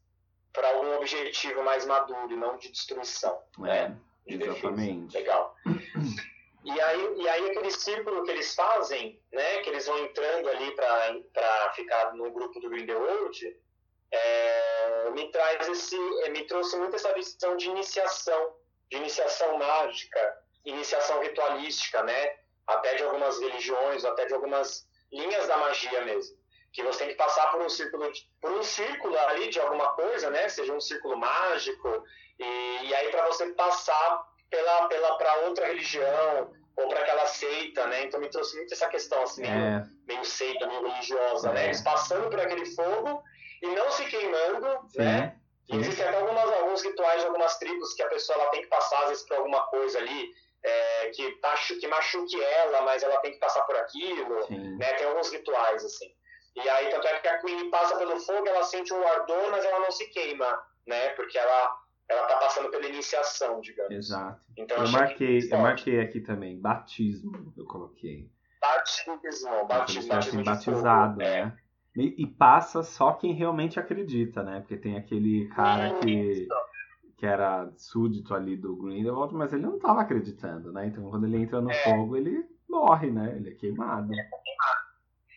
[0.53, 3.97] para algum objetivo mais maduro, não de destruição, é, né?
[4.27, 5.13] De exatamente.
[5.13, 5.19] Defesa.
[5.19, 5.55] Legal.
[6.67, 10.75] E aí, e aí aquele círculo que eles fazem, né, que eles vão entrando ali
[10.75, 13.57] para ficar no grupo do Grindelwald,
[14.11, 15.95] é, me traz esse,
[16.25, 18.53] é, me trouxe muito essa visão de iniciação,
[18.91, 22.35] de iniciação mágica, iniciação ritualística, né,
[22.67, 26.37] até de algumas religiões, até de algumas linhas da magia mesmo,
[26.73, 28.11] que você tem que passar por um círculo,
[28.41, 32.03] por um círculo ali de alguma coisa, né, seja um círculo mágico,
[32.37, 37.87] e, e aí para você passar pela, pela para outra religião ou para aquela seita,
[37.87, 38.03] né?
[38.03, 39.49] Então me trouxe muito essa questão assim, é.
[39.49, 41.59] meio, meio seita, meio religiosa, né?
[41.59, 41.63] é.
[41.63, 41.65] né?
[41.69, 43.23] Eles passando por aquele fogo
[43.61, 44.99] e não se queimando, Sim.
[44.99, 45.35] né?
[45.69, 48.67] E existem até algumas, alguns rituais de algumas tribos que a pessoa ela tem que
[48.67, 50.31] passar às vezes por alguma coisa ali
[50.63, 51.39] é, que,
[51.79, 54.93] que machuque ela, mas ela tem que passar por aquilo, né?
[54.93, 56.09] Tem alguns rituais assim.
[56.55, 59.65] E aí tanto é que a Queen passa pelo fogo, ela sente um ardor, mas
[59.65, 61.09] ela não se queima, né?
[61.09, 61.77] Porque ela
[62.09, 63.93] ela está passando pela iniciação, digamos.
[63.93, 64.41] Exato.
[64.57, 68.29] Então, eu marquei, eu marquei aqui também, batismo, eu coloquei.
[68.61, 69.19] Batismo,
[69.67, 71.45] batismo, batismo batizado, é.
[71.45, 71.57] né?
[71.95, 74.59] E, e, passa só quem realmente acredita, né?
[74.59, 76.47] Porque tem aquele cara que,
[77.17, 80.85] que era súdito ali do Grindelwald, mas ele não estava acreditando, né?
[80.85, 81.83] Então quando ele entra no é.
[81.83, 83.35] fogo, ele morre, né?
[83.35, 84.13] Ele é queimado.
[84.13, 84.87] É queimado.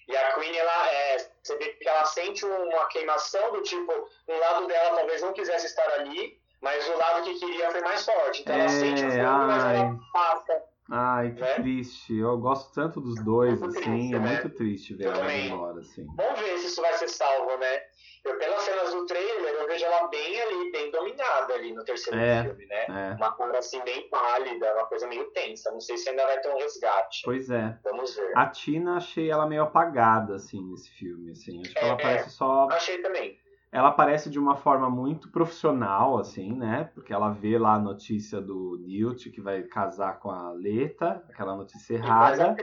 [0.07, 3.93] E a Queen, ela, é, você vê que ela sente uma queimação do tipo,
[4.29, 8.05] um lado dela talvez não quisesse estar ali, mas o lado que queria foi mais
[8.05, 8.43] forte.
[8.43, 10.63] Então é, ela sente o fogo, ai, mas ela passa.
[10.93, 11.55] Ai, que né?
[11.55, 12.19] triste.
[12.19, 13.91] Eu gosto tanto dos dois, muito assim.
[13.91, 14.29] Triste, é né?
[14.29, 16.05] muito triste ver ela embora, assim.
[16.17, 17.81] Vamos ver se isso vai ser salvo, né?
[18.23, 22.19] Eu, pelas cenas do trailer, eu vejo ela bem ali, bem dominada ali no terceiro
[22.19, 22.85] é, filme, né?
[23.13, 23.15] É.
[23.15, 25.71] Uma cor assim bem pálida, uma coisa meio tensa.
[25.71, 27.23] Não sei se ainda vai ter um resgate.
[27.25, 27.79] Pois é.
[27.83, 28.37] Vamos ver.
[28.37, 31.63] A Tina achei ela meio apagada, assim, nesse filme, assim.
[31.63, 32.69] Acho que ela é, parece só.
[32.71, 33.39] Achei também
[33.73, 36.91] ela aparece de uma forma muito profissional, assim, né?
[36.93, 41.55] Porque ela vê lá a notícia do Newt que vai casar com a Leta, aquela
[41.55, 42.57] notícia errada.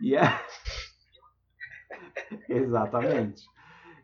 [0.00, 0.22] E, é...
[2.48, 3.42] Exatamente.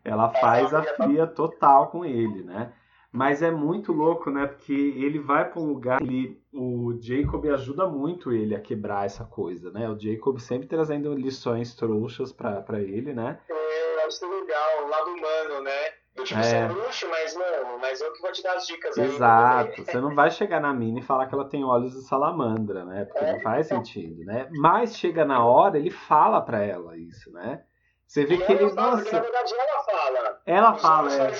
[0.03, 2.71] Ela faz a fria total com ele, né?
[3.11, 4.45] Mas é muito louco, né?
[4.45, 9.23] Porque ele vai para um lugar, ele, o Jacob ajuda muito ele a quebrar essa
[9.23, 9.89] coisa, né?
[9.89, 13.39] O Jacob sempre trazendo lições trouxas para ele, né?
[13.49, 16.04] É, eu acho legal, o lado humano, né?
[16.15, 16.59] Do tipo, é.
[16.59, 19.05] é bruxo, mas, mano, mas eu que vou te dar as dicas aí.
[19.05, 19.83] Exato.
[19.83, 23.05] Você não vai chegar na mina e falar que ela tem olhos de salamandra, né?
[23.05, 23.83] Porque é, não faz então.
[23.83, 24.47] sentido, né?
[24.53, 27.63] Mas chega na hora, ele fala pra ela isso, né?
[28.07, 28.69] Você vê que ele.
[28.69, 29.11] Falo, nossa...
[29.11, 30.41] na verdade ela fala.
[30.45, 31.31] Ela fala, é.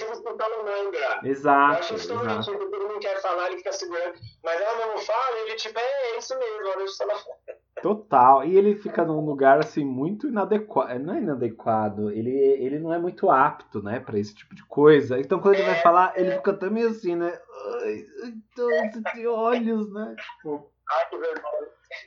[1.23, 1.73] Exato.
[1.73, 4.19] Eu acho isso tão todo mundo quer falar, ele fica segurando.
[4.43, 7.37] Mas ela não fala, ele tipo, é, é isso mesmo, olha isso ela fala.
[7.85, 8.43] Total.
[8.43, 10.97] E ele fica num lugar assim muito inadequado.
[11.03, 15.19] Não é inadequado, ele, ele não é muito apto, né, para esse tipo de coisa.
[15.19, 17.27] Então quando ele vai falar, ele fica também assim, né?
[17.27, 20.15] Ai, então você tem olhos, né?
[20.17, 20.71] Tipo.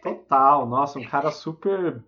[0.03, 2.03] Total, nossa, um cara super.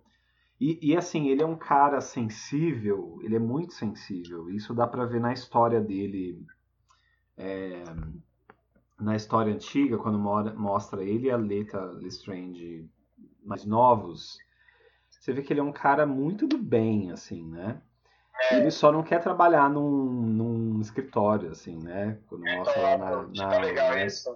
[0.59, 4.49] E, e, assim, ele é um cara sensível, ele é muito sensível.
[4.49, 6.45] Isso dá pra ver na história dele.
[7.37, 7.83] É,
[8.99, 12.87] na história antiga, quando mostra ele e a Leta Lestrange
[13.43, 14.37] mais novos,
[15.09, 17.81] você vê que ele é um cara muito do bem, assim, né?
[18.49, 18.57] É.
[18.57, 22.17] Ele só não quer trabalhar num, num escritório, assim, né?
[22.27, 23.27] Quando mostra lá na.
[23.27, 24.05] na legal né?
[24.05, 24.35] isso.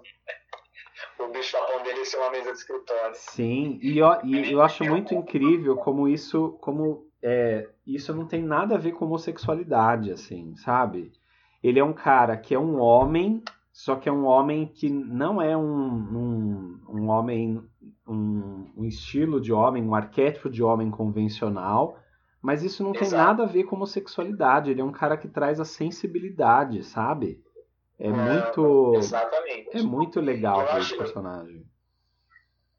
[1.19, 3.15] O bicho papão dele ser uma mesa de escritório.
[3.15, 6.57] Sim, e eu, e eu acho muito incrível como isso.
[6.61, 11.11] Como é, isso não tem nada a ver com homossexualidade, assim, sabe?
[11.63, 13.43] Ele é um cara que é um homem,
[13.73, 17.67] só que é um homem que não é um, um, um homem,
[18.07, 21.99] um, um estilo de homem, um arquétipo de homem convencional
[22.45, 23.09] mas isso não Exato.
[23.09, 24.69] tem nada a ver com homossexualidade.
[24.69, 27.43] Ele é um cara que traz a sensibilidade, sabe?
[27.99, 28.93] É, é muito.
[28.97, 29.75] Exatamente.
[29.75, 31.65] É muito legal ver esse personagem.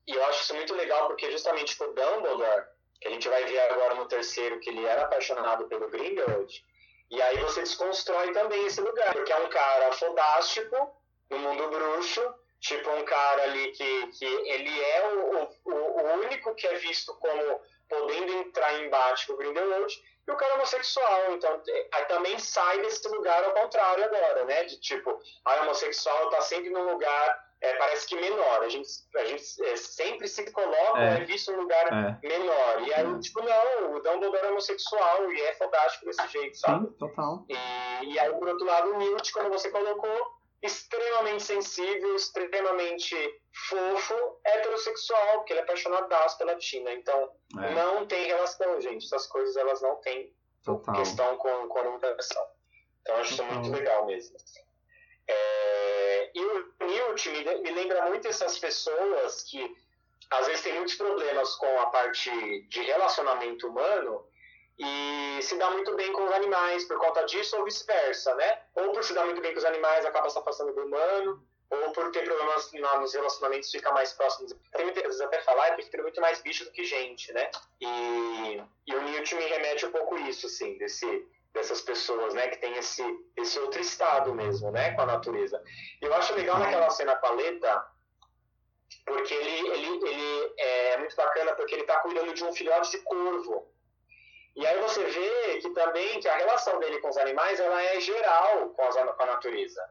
[0.07, 2.63] E eu acho isso muito legal porque justamente o Dumbledore,
[3.01, 6.65] que a gente vai ver agora no terceiro, que ele era apaixonado pelo Grindelwald,
[7.11, 10.77] e aí você desconstrói também esse lugar, porque é um cara fodástico
[11.29, 12.23] no mundo bruxo,
[12.61, 17.15] tipo um cara ali que, que ele é o, o, o único que é visto
[17.15, 19.95] como podendo entrar em embate com o Grindelwald,
[20.27, 21.63] e o cara é homossexual, então
[21.95, 24.65] aí também sai desse lugar ao contrário agora, né?
[24.65, 28.63] De tipo, a homossexual tá sempre num lugar, é, parece que menor.
[28.63, 32.27] A gente, a gente é, sempre se coloca, é, é visto num lugar é.
[32.27, 32.83] menor.
[32.89, 36.87] E aí, tipo, não, o Dumbledore é homossexual e é fodástico desse jeito, sabe?
[36.87, 37.45] Sim, total.
[37.49, 43.17] E, e aí, por outro lado, o Newt, como você colocou, extremamente sensível, extremamente
[43.69, 46.93] fofo, heterossexual, porque ele é apaixonado pela Tina.
[46.93, 47.75] Então, é.
[47.75, 49.05] não tem relação, gente.
[49.07, 50.35] Essas coisas elas não têm
[50.65, 50.95] Total.
[50.95, 52.45] questão com, com orientação.
[53.03, 53.47] Então, acho Total.
[53.47, 54.37] isso muito legal mesmo.
[55.29, 56.31] É...
[56.35, 59.77] E o Newt me, me lembra muito essas pessoas que
[60.31, 62.31] às vezes têm muitos problemas com a parte
[62.69, 64.27] de relacionamento humano
[64.79, 68.61] e se dá muito bem com os animais por conta disso ou vice-versa, né?
[68.75, 71.93] Ou por se dar muito bem com os animais acaba se afastando do humano, ou
[71.93, 74.49] por ter problemas nos relacionamentos fica mais próximo.
[74.73, 77.51] Tem muitas vezes até falar, é porque tem muito mais bicho do que gente, né?
[77.81, 82.49] E, e o Newt me remete um pouco isso, assim, desse, dessas pessoas, né?
[82.49, 83.03] Que tem esse,
[83.37, 84.93] esse outro estado mesmo, né?
[84.93, 85.63] Com a natureza.
[86.01, 87.87] Eu acho legal naquela cena com a Leta,
[89.05, 92.99] porque ele, ele, ele é muito bacana porque ele tá cuidando de um filhote de
[92.99, 93.75] corvo.
[94.57, 98.01] E aí você vê que também que a relação dele com os animais ela é
[98.01, 99.83] geral com, as, com a natureza.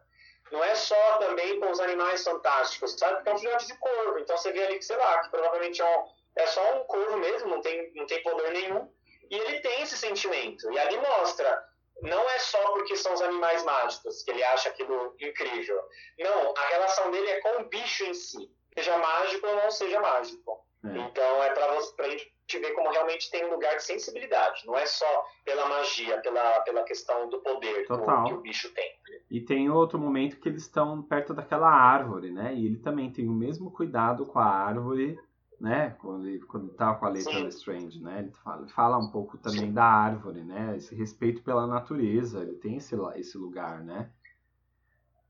[0.52, 3.16] Não é só também com os animais fantásticos, sabe?
[3.16, 4.18] Porque é um filhote de corvo.
[4.20, 6.06] Então você vê ali que, sei lá, que provavelmente é, um,
[6.36, 8.92] é só um corvo mesmo, não tem, não tem poder nenhum.
[9.30, 10.72] E ele tem esse sentimento.
[10.72, 11.64] E ali mostra,
[12.02, 15.80] não é só porque são os animais mágicos que ele acha aquilo incrível.
[16.18, 18.52] Não, a relação dele é com o bicho em si.
[18.74, 20.66] Seja mágico ou não seja mágico.
[20.84, 20.88] É.
[20.88, 24.66] Então é para a gente gente vê como realmente tem um lugar de sensibilidade.
[24.66, 28.92] Não é só pela magia, pela, pela questão do poder do, que o bicho tem.
[29.30, 32.54] E tem outro momento que eles estão perto daquela árvore, né?
[32.54, 35.20] E ele também tem o mesmo cuidado com a árvore,
[35.60, 35.96] né?
[36.00, 38.20] Quando ele, quando tá com a letra Lestrange, né?
[38.20, 39.74] Ele fala, ele fala um pouco também Sim.
[39.74, 40.76] da árvore, né?
[40.78, 42.42] Esse respeito pela natureza.
[42.42, 44.12] Ele tem esse, esse lugar, né?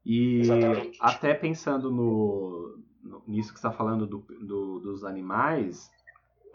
[0.06, 0.98] E Exatamente.
[1.02, 5.90] até pensando no, no, nisso que está falando do, do, dos animais,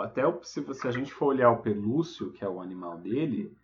[0.00, 3.54] até se, se a gente for olhar o pelúcio, que é o animal dele,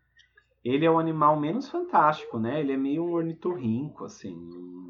[0.64, 2.58] ele é o animal menos fantástico, né?
[2.58, 4.34] Ele é meio um ornitorrinco, assim,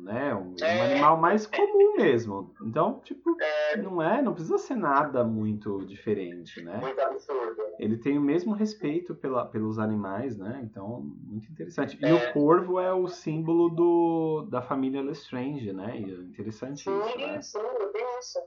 [0.03, 0.35] né?
[0.35, 0.79] Um, é.
[0.79, 2.55] um animal mais comum mesmo.
[2.63, 3.77] Então, tipo, é.
[3.77, 6.79] não é, não precisa ser nada muito diferente, né?
[6.79, 7.63] Muito absurdo.
[7.79, 10.61] Ele tem o mesmo respeito pela, pelos animais, né?
[10.63, 11.99] Então, muito interessante.
[12.01, 12.15] E é.
[12.15, 16.01] o corvo é o símbolo do, da família Lestrange, né?
[16.01, 17.43] E é interessante sim, isso, né?
[17.43, 17.59] Sim,
[17.93, 18.39] tem isso.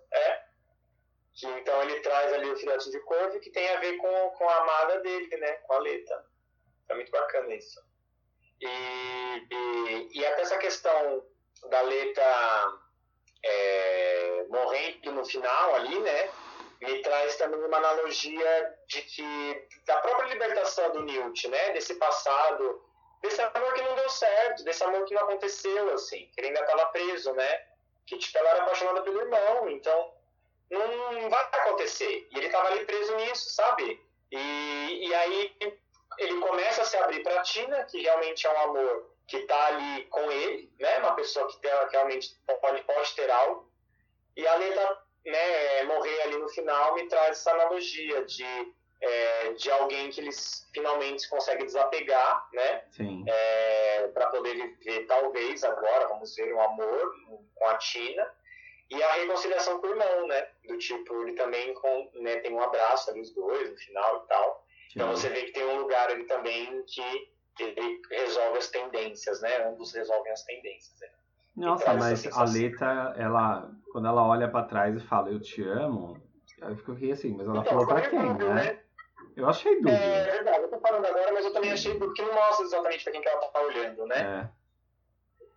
[1.39, 4.49] Que, então ele traz ali o filhote de corvo que tem a ver com, com
[4.49, 5.53] a amada dele, né?
[5.53, 6.25] Com a Leta.
[6.89, 7.81] É muito bacana isso.
[8.59, 11.25] E, e, e até essa questão
[11.69, 12.79] da Leta
[13.45, 16.29] é, morrendo no final ali, né?
[16.81, 21.71] Me traz também uma analogia de que da própria libertação do Newt, né?
[21.71, 22.83] Desse passado,
[23.21, 26.61] desse amor que não deu certo, desse amor que não aconteceu, assim, que ele ainda
[26.61, 27.65] estava preso, né?
[28.05, 30.18] Que tipo, ela era apaixonada pelo irmão, então
[30.69, 32.27] não vai acontecer.
[32.31, 33.99] E ele estava ali preso nisso, sabe?
[34.31, 35.55] E, e aí
[36.17, 39.67] ele começa a se abrir para a Tina, que realmente é um amor que está
[39.67, 40.99] ali com ele, né?
[40.99, 43.71] Uma pessoa que, tem, que realmente pode, pode ter algo.
[44.35, 49.71] E a Leta né, morrer ali no final me traz essa analogia de, é, de
[49.71, 52.83] alguém que eles finalmente conseguem desapegar, né?
[53.27, 57.13] É, para poder viver, talvez, agora, vamos ver, um amor
[57.55, 58.38] com a Tina
[58.89, 60.47] e a reconciliação com o irmão, né?
[60.67, 64.27] Do tipo, ele também com, né, tem um abraço ali, os dois, no final e
[64.27, 64.65] tal.
[64.91, 64.93] Sim.
[64.95, 69.67] Então você vê que tem um lugar ali também que ele resolve as tendências, né?
[69.67, 70.99] Ambos resolvem as tendências.
[70.99, 71.07] Né?
[71.57, 76.17] Nossa, mas a Leta, ela, quando ela olha para trás e fala, eu te amo,
[76.61, 78.53] eu fico assim, mas ela então, falou pra quem, né?
[78.53, 78.79] né?
[79.35, 79.93] Eu achei dúbio.
[79.93, 83.03] É verdade, eu tô falando agora, mas eu também achei dúbio, porque não mostra exatamente
[83.03, 84.21] pra quem que ela tá olhando, né?
[84.21, 84.58] É.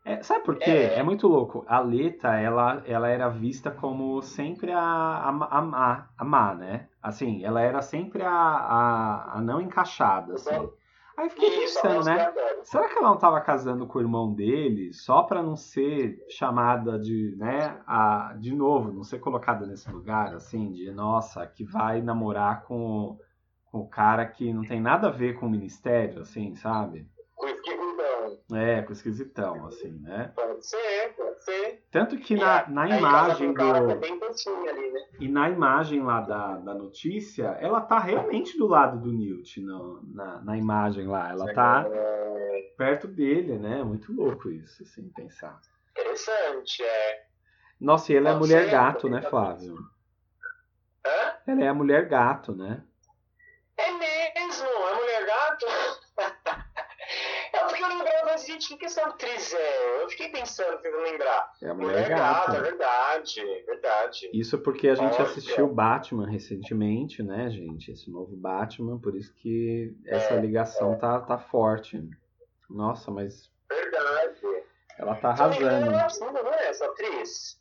[0.05, 0.70] É, sabe por quê?
[0.70, 0.98] É.
[0.98, 1.03] é.
[1.03, 1.64] muito louco.
[1.68, 6.88] A Leta, ela, ela era vista como sempre a, a, a, a má, né?
[7.00, 10.68] Assim, ela era sempre a, a, a não encaixada, assim.
[11.16, 12.32] Aí fiquei pensando, né?
[12.64, 16.98] Será que ela não estava casando com o irmão dele só para não ser chamada
[16.98, 22.00] de, né, a, de novo, não ser colocada nesse lugar, assim, de, nossa, que vai
[22.00, 23.18] namorar com,
[23.66, 27.07] com o cara que não tem nada a ver com o ministério, assim, sabe?
[28.55, 30.32] É, com esquisitão, assim, né?
[30.34, 31.84] Pode ser, pode ser.
[31.90, 33.62] Tanto que na, na imagem do.
[33.62, 34.20] É bem
[34.68, 35.00] ali, né?
[35.20, 40.03] E na imagem lá da, da notícia, ela tá realmente do lado do Newt no,
[40.12, 41.30] na, na imagem lá.
[41.30, 42.74] Ela tá é...
[42.76, 43.82] perto dele, né?
[43.82, 45.61] Muito louco isso, assim, pensar.
[45.90, 47.26] Interessante, é.
[47.80, 49.76] Nossa, e ela é mulher gato, né, Flávio?
[51.07, 51.36] Hã?
[51.46, 52.82] Ela é a mulher gato, né?
[53.76, 55.66] É mesmo, é mulher gato?
[57.68, 60.03] porque eu lembrava, gente, o que essa atriz é?
[60.03, 61.53] Eu fiquei pensando, tentando lembrar.
[61.62, 62.53] É a Mulher, Mulher Gata.
[62.53, 62.57] Gata.
[62.57, 64.30] É verdade, verdade.
[64.32, 65.24] Isso porque a gente Olha.
[65.24, 67.90] assistiu Batman recentemente, né, gente?
[67.90, 70.96] Esse novo Batman, por isso que essa é, ligação é.
[70.96, 72.03] Tá, tá forte.
[72.68, 73.50] Nossa, mas...
[73.70, 74.40] Verdade.
[74.98, 75.66] Ela tá arrasando.
[75.66, 77.61] Ela é não é essa atriz?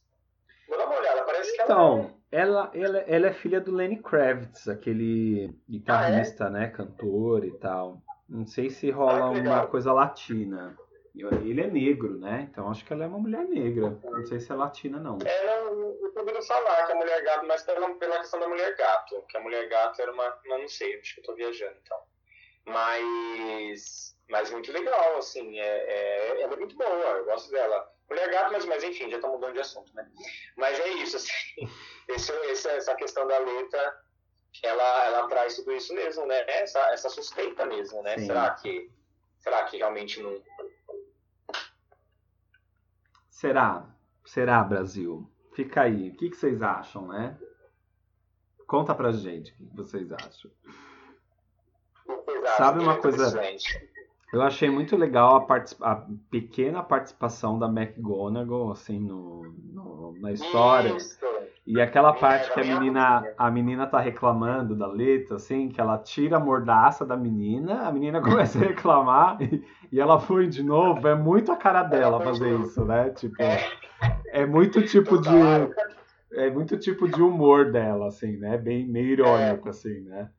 [0.68, 2.00] Vou dar uma olhada, parece que então, ela...
[2.00, 6.52] Então, ela, ela, ela é filha do Lenny Kravitz, aquele guitarrista, ah, é?
[6.52, 8.02] né, cantor e tal.
[8.32, 10.78] Não sei se rola ah, uma coisa latina.
[11.14, 12.48] Ele é negro, né?
[12.50, 14.00] Então acho que ela é uma mulher negra.
[14.02, 15.18] Não sei se é latina, não.
[15.26, 18.74] É, não, eu ouvido falar que a mulher gato, mas pela, pela questão da mulher
[18.78, 19.22] gato.
[19.28, 20.40] Que a mulher gato era uma.
[20.46, 21.98] Não, não sei, acho que eu tô viajando então.
[22.66, 24.16] Mas.
[24.30, 25.60] Mas muito legal, assim.
[25.60, 27.86] É, é, ela é muito boa, eu gosto dela.
[28.10, 30.10] Mulher gato, mas, mas enfim, já tá mudando de assunto, né?
[30.56, 31.34] Mas é isso, assim.
[32.08, 33.94] Esse, essa questão da letra
[34.64, 36.43] ela, ela traz tudo isso mesmo, né?
[36.47, 38.18] Essa, essa suspeita mesmo, né?
[38.18, 38.91] Será que,
[39.39, 40.41] será que realmente não.
[43.30, 43.89] Será?
[44.26, 45.30] Será, Brasil?
[45.54, 46.10] Fica aí.
[46.10, 47.38] O que, que vocês acham, né?
[48.68, 50.52] Conta pra gente o que vocês acham.
[52.58, 53.41] Sabe uma coisa?
[54.32, 55.76] Eu achei muito legal a, part...
[55.82, 59.43] a pequena participação da McGonagall, assim, no,
[59.74, 60.95] no na história.
[60.95, 61.20] Isso.
[61.66, 65.97] E aquela parte que a menina, a menina tá reclamando da letra, assim, que ela
[65.97, 70.64] tira a mordaça da menina, a menina começa a reclamar e, e ela foi de
[70.64, 71.07] novo.
[71.07, 73.09] É muito a cara dela fazer isso, né?
[73.12, 73.36] Tipo,
[74.28, 75.30] é muito tipo de.
[76.34, 78.57] É muito tipo de humor dela, assim, né?
[78.57, 80.30] Bem meio irônico, assim, né?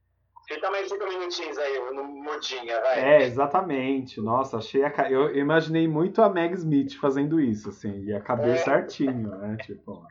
[0.47, 3.01] Fica mais cinco minutinhos aí, no mudinha, vai.
[3.01, 4.21] É, exatamente.
[4.21, 4.93] Nossa, achei a.
[5.11, 8.65] Eu imaginei muito a Meg Smith fazendo isso, assim, e a cabeça é.
[8.65, 9.57] certinho, né?
[9.63, 10.05] Tipo.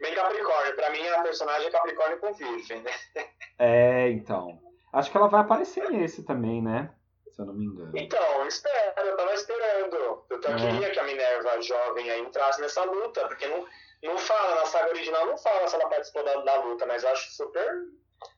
[0.00, 0.76] Bem Capricórnio.
[0.76, 2.90] Pra mim, a personagem é Capricórnio com Virgem, né?
[3.58, 4.58] É, então.
[4.92, 6.90] Acho que ela vai aparecer nesse também, né?
[7.30, 7.92] Se eu não me engano.
[7.94, 9.96] Então, espero, eu tava esperando.
[9.96, 10.56] Eu é.
[10.56, 13.64] queria que a Minerva jovem aí entrasse nessa luta, porque não,
[14.02, 17.30] não fala, na saga original não fala se ela participou da, da luta, mas acho
[17.32, 17.84] super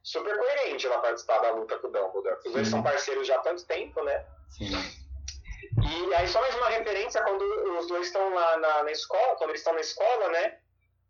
[0.03, 2.37] super coerente ela participar da luta com o Dumbledore.
[2.47, 4.25] Os dois são parceiros já há tanto tempo, né?
[4.51, 4.71] Sim.
[5.83, 7.43] E aí só mais uma referência quando
[7.79, 10.59] os dois estão lá na, na escola, quando eles estão na escola, né?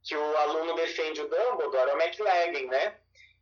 [0.03, 2.97] Que o aluno defende o Dumbledore, é o McLaggen, né?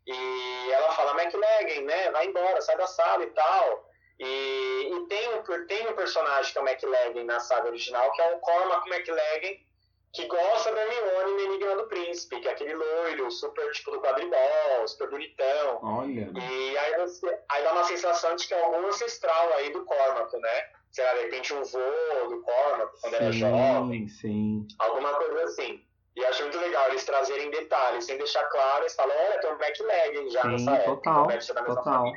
[0.06, 2.10] E ela fala, McLaggen, né?
[2.10, 3.88] Vai embora, sai da sala e tal.
[4.18, 8.22] E, e tem, um, tem um personagem que é o McLaggen na saga original, que
[8.22, 9.64] é o Cormac McLaggen,
[10.12, 14.00] que gosta da Hermione no Enigma do Príncipe, que é aquele loiro, super tipo do
[14.00, 15.78] quadribol, super bonitão.
[15.82, 16.30] Olha.
[16.34, 20.36] E aí, você, aí dá uma sensação de que é algum ancestral aí do Cormac,
[20.36, 20.64] né?
[20.90, 24.08] Sei lá, de repente um vô do Cormac quando sim, era jovem.
[24.08, 24.66] Sim.
[24.78, 25.82] Alguma coisa assim.
[26.14, 29.56] E acho muito legal eles trazerem detalhes, sem deixar claro, eles falam, olha, tem um
[29.56, 31.54] backleg já sim, nessa total, época.
[31.54, 32.12] Total, total.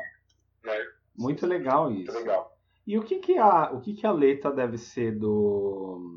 [0.65, 0.85] né?
[1.17, 2.11] Muito legal isso.
[2.11, 2.57] Muito legal.
[2.85, 6.14] E o que que a, o que que a letra deve ser do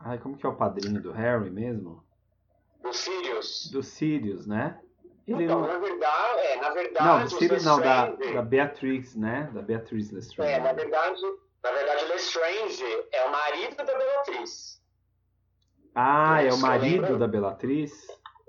[0.00, 2.02] Ai, como que é o padrinho do Harry mesmo?
[2.82, 3.70] Do Sirius.
[3.70, 4.80] Do Sirius, né?
[5.26, 5.68] Ele então, não...
[5.68, 7.06] na verdade, é, na verdade...
[7.06, 9.50] Não, do Sirius não, da, da Beatrix, né?
[9.52, 10.50] Da Beatriz Lestrange.
[10.50, 11.20] É, na verdade,
[11.62, 14.80] na verdade, Lestrange é o marido da Beatriz.
[15.94, 17.92] Ah, é o marido da Bellatrix?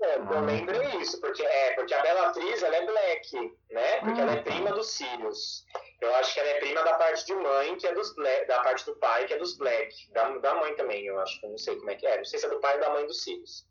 [0.02, 0.40] Eu ah.
[0.40, 4.00] lembro isso, porque, é, porque a Bellatrix, ela é Black, né?
[4.00, 4.42] Porque ela é tá.
[4.42, 5.64] prima do Sirius.
[6.00, 8.60] Eu acho que ela é prima da parte de mãe, que é dos Black, da
[8.62, 10.10] parte do pai, que é dos Black.
[10.12, 11.38] Da, da mãe também, eu acho.
[11.44, 12.16] Eu não sei como é que é.
[12.16, 13.64] Não sei se é do pai ou da mãe dos Sirius.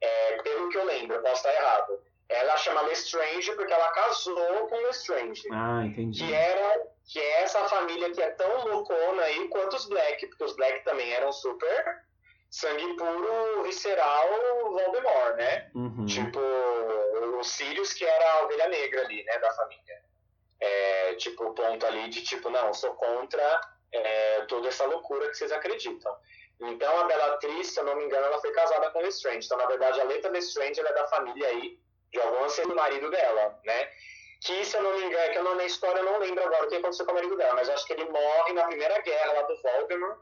[0.00, 2.00] É, pelo que eu lembro, eu posso estar errado.
[2.28, 5.42] Ela chama Lestrange porque ela casou com Lestrange.
[5.52, 6.24] Ah, entendi.
[6.24, 10.44] Que, era, que é essa família que é tão loucona aí quanto os Black, porque
[10.44, 12.03] os Black também eram super
[12.54, 14.28] sangue puro, visceral
[14.70, 15.70] Voldemort, né?
[15.74, 16.06] Uhum.
[16.06, 20.02] Tipo, o Sirius que era a ovelha negra ali, né, da família.
[20.60, 23.60] é, tipo, o ponto ali de tipo, não, sou contra
[23.92, 26.16] é, toda essa loucura que vocês acreditam.
[26.60, 29.44] Então, a Bellatrix, se eu não me engano, ela foi casada com o Lestrange.
[29.44, 31.78] Então, na verdade, a letra Lestrange ela é da família aí,
[32.12, 33.90] de algum ser do marido dela, né?
[34.44, 36.64] Que, se eu não me engano, que eu não, na história eu não lembro agora
[36.64, 39.32] o que aconteceu com o marido dela, mas acho que ele morre na primeira guerra
[39.32, 40.18] lá do Voldemort,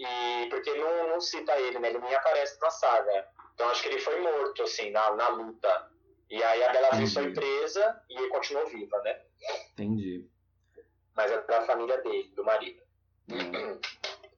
[0.00, 1.90] e, porque ele não, não cita ele, né?
[1.90, 3.26] Ele nem aparece na saga.
[3.54, 5.90] Então, acho que ele foi morto, assim, na, na luta.
[6.30, 9.20] E aí a Bellatrix foi presa e continuou viva, né?
[9.72, 10.26] Entendi.
[11.14, 12.80] Mas é da família dele, do marido.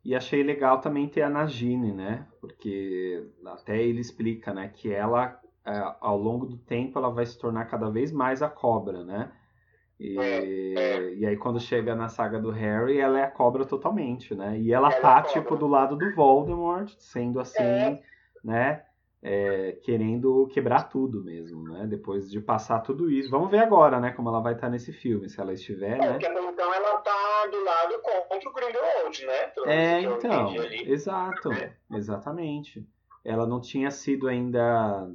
[0.05, 2.27] E achei legal também ter a Nagini, né?
[2.41, 7.39] Porque até ele explica, né, que ela é, ao longo do tempo ela vai se
[7.39, 9.31] tornar cada vez mais a cobra, né?
[10.05, 14.35] E, é, e aí quando chega na saga do Harry, ela é a cobra totalmente,
[14.35, 14.59] né?
[14.59, 18.03] E ela, ela tá é tipo do lado do Voldemort, sendo assim, é.
[18.43, 18.83] né?
[19.23, 21.87] é, querendo quebrar tudo mesmo, né?
[21.87, 23.31] Depois de passar tudo isso.
[23.31, 24.11] Vamos ver agora, né?
[24.11, 26.13] Como ela vai estar nesse filme, se ela estiver, é, né?
[26.13, 29.47] Porque então ela tá do lado contra o Grindelwald, né?
[29.55, 30.55] Pelo é, então.
[30.73, 31.53] Exato.
[31.53, 31.73] É.
[31.93, 32.85] Exatamente.
[33.25, 35.09] Ela não tinha sido ainda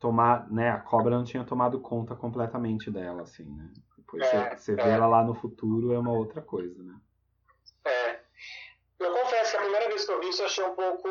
[0.00, 0.70] tomar, né?
[0.70, 3.70] A cobra não tinha tomado conta completamente dela, assim, né?
[4.12, 4.90] Depois é, você, você vê é.
[4.90, 6.94] ela lá no futuro é uma outra coisa, né?
[7.84, 8.20] É.
[8.98, 11.08] Eu confesso que a primeira vez que eu vi isso eu achei um pouco.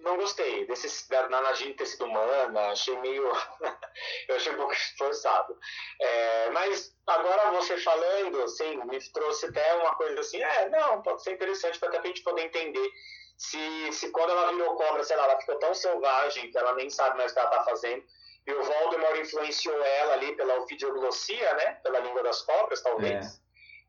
[0.00, 0.66] Não gostei.
[0.66, 3.24] Desse, da Nanagine ter sido humana, achei meio.
[4.28, 5.56] eu achei um pouco forçado.
[5.98, 11.22] É, mas agora você falando, assim, me trouxe até uma coisa assim: é, não, pode
[11.22, 12.92] ser interessante para a gente poder entender
[13.38, 16.90] se, se quando ela virou cobra, sei lá, ela ficou tão selvagem que ela nem
[16.90, 18.04] sabe mais o que ela está fazendo.
[18.46, 21.74] E o Voldemort influenciou ela ali pela ofidioglosia, né?
[21.82, 23.38] Pela língua das cobras, talvez.
[23.38, 23.42] É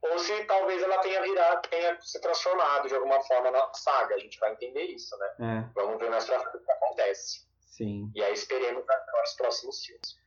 [0.04, 4.16] ou se talvez ela tenha virado, tenha se transformado de alguma forma na saga.
[4.16, 5.36] A gente vai entender isso, né?
[5.39, 5.74] É.
[5.74, 7.47] Vamos ver mais pra frente o que acontece.
[7.62, 8.12] Sim.
[8.14, 10.18] E aí esperemos para os próximos filmes.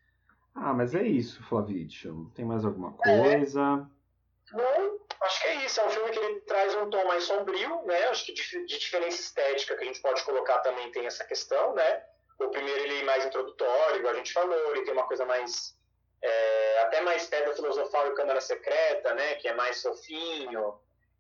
[0.55, 2.33] Ah, mas é isso, Flavidio.
[2.35, 3.61] Tem mais alguma coisa?
[3.61, 4.57] É.
[4.57, 5.79] Não, acho que é isso.
[5.79, 8.05] É um filme que ele traz um tom mais sombrio, né?
[8.09, 11.75] Acho que de, de diferença estética que a gente pode colocar também tem essa questão,
[11.75, 12.03] né?
[12.39, 15.77] O primeiro ele é mais introdutório, igual a gente falou, ele tem uma coisa mais
[16.23, 20.75] é, até mais Pedra Filosofal e Câmara Secreta, né, que é mais fofinho.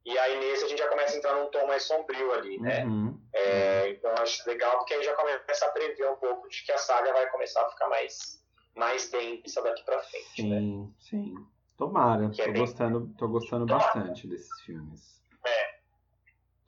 [0.05, 2.85] E aí nesse a gente já começa a entrar num tom mais sombrio ali, né?
[2.85, 3.21] Uhum.
[3.33, 6.79] É, então acho legal porque aí já começa a prever um pouco de que a
[6.79, 8.41] saga vai começar a ficar mais,
[8.77, 10.43] mais densa daqui pra frente.
[10.43, 10.89] Sim, né?
[11.01, 11.35] sim.
[11.77, 12.31] Tomara.
[12.31, 12.63] Que é tô, é bem...
[12.63, 15.21] gostando, tô gostando bastante desses filmes.
[15.45, 15.81] É.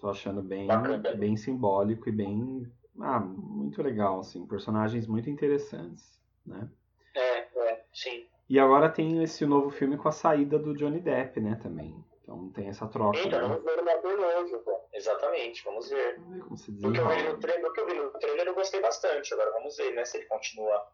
[0.01, 0.69] Tô achando bem,
[1.17, 2.67] bem simbólico e bem.
[3.01, 4.47] Ah, muito legal, assim.
[4.47, 6.69] Personagens muito interessantes, né?
[7.15, 8.27] É, é, sim.
[8.49, 11.95] E agora tem esse novo filme com a saída do Johnny Depp, né, também.
[12.23, 13.19] Então tem essa troca.
[13.19, 13.59] Então, né?
[13.65, 14.79] vamos ver novo, pô.
[14.93, 16.19] Exatamente, vamos ver.
[16.19, 18.47] Vamos ver como se do que, eu vi no trailer, que eu vi no trailer
[18.47, 19.33] eu gostei bastante.
[19.33, 20.87] Agora vamos ver, né, se ele continua.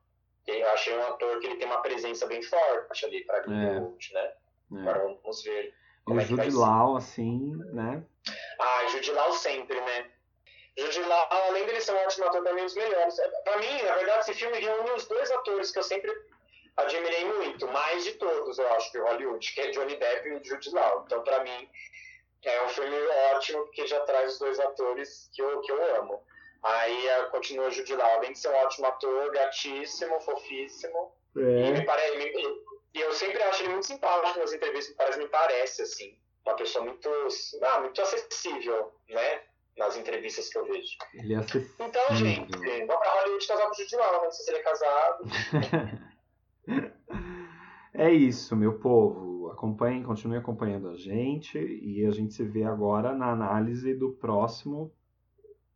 [0.47, 4.15] Eu achei um ator que ele tem uma presença bem forte ali pra Grindelwald, é.
[4.15, 4.33] né?
[4.75, 4.81] É.
[4.81, 5.75] Agora vamos ver.
[6.07, 8.05] E o é Jude Law, assim, né?
[8.61, 10.11] Ah, Jude Law sempre, né?
[10.77, 13.19] Jude Law, além dele ser um ótimo ator, também é um dos melhores.
[13.19, 16.13] É, pra mim, na verdade, esse filme reúne os dois atores que eu sempre
[16.77, 20.71] admirei muito, mais de todos, eu acho, de Hollywood, que é Johnny Depp e Jude
[20.71, 21.05] Law.
[21.07, 21.71] Então, para mim,
[22.43, 22.97] é um filme
[23.33, 26.23] ótimo, porque já traz os dois atores que eu, que eu amo.
[26.63, 31.15] Aí uh, continua Jude Law, além de ser um ótimo ator, gatíssimo, fofíssimo.
[31.37, 31.41] É.
[31.41, 32.25] E, me parece, me,
[32.95, 36.57] e eu sempre acho ele muito simpático nas entrevistas, me parece, me parece assim, uma
[36.57, 37.11] pessoa muito,
[37.63, 39.43] ah, muito acessível, né?
[39.77, 40.97] Nas entrevistas que eu vejo.
[41.15, 41.87] Ele é acessível.
[41.87, 42.57] Então, gente,
[42.87, 45.25] vamos pra Hollywood casar com o Jude Law, não sei se ele é casado.
[47.97, 49.53] É isso, meu povo.
[49.53, 54.93] Acompanhem, continue acompanhando a gente e a gente se vê agora na análise do próximo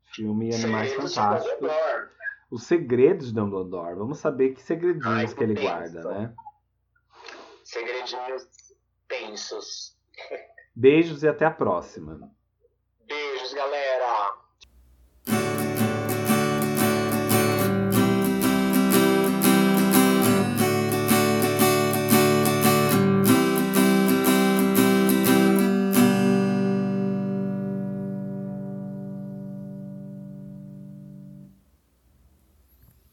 [0.02, 1.70] filme Animais Fantásticos.
[2.50, 3.94] Os segredos de Dumbledore.
[3.94, 5.66] Vamos saber que segredinhos Ai, que ele penso.
[5.66, 6.34] guarda, né?
[7.62, 8.48] Segredinhos
[9.06, 9.96] tensos.
[10.74, 12.32] Beijos e até a próxima.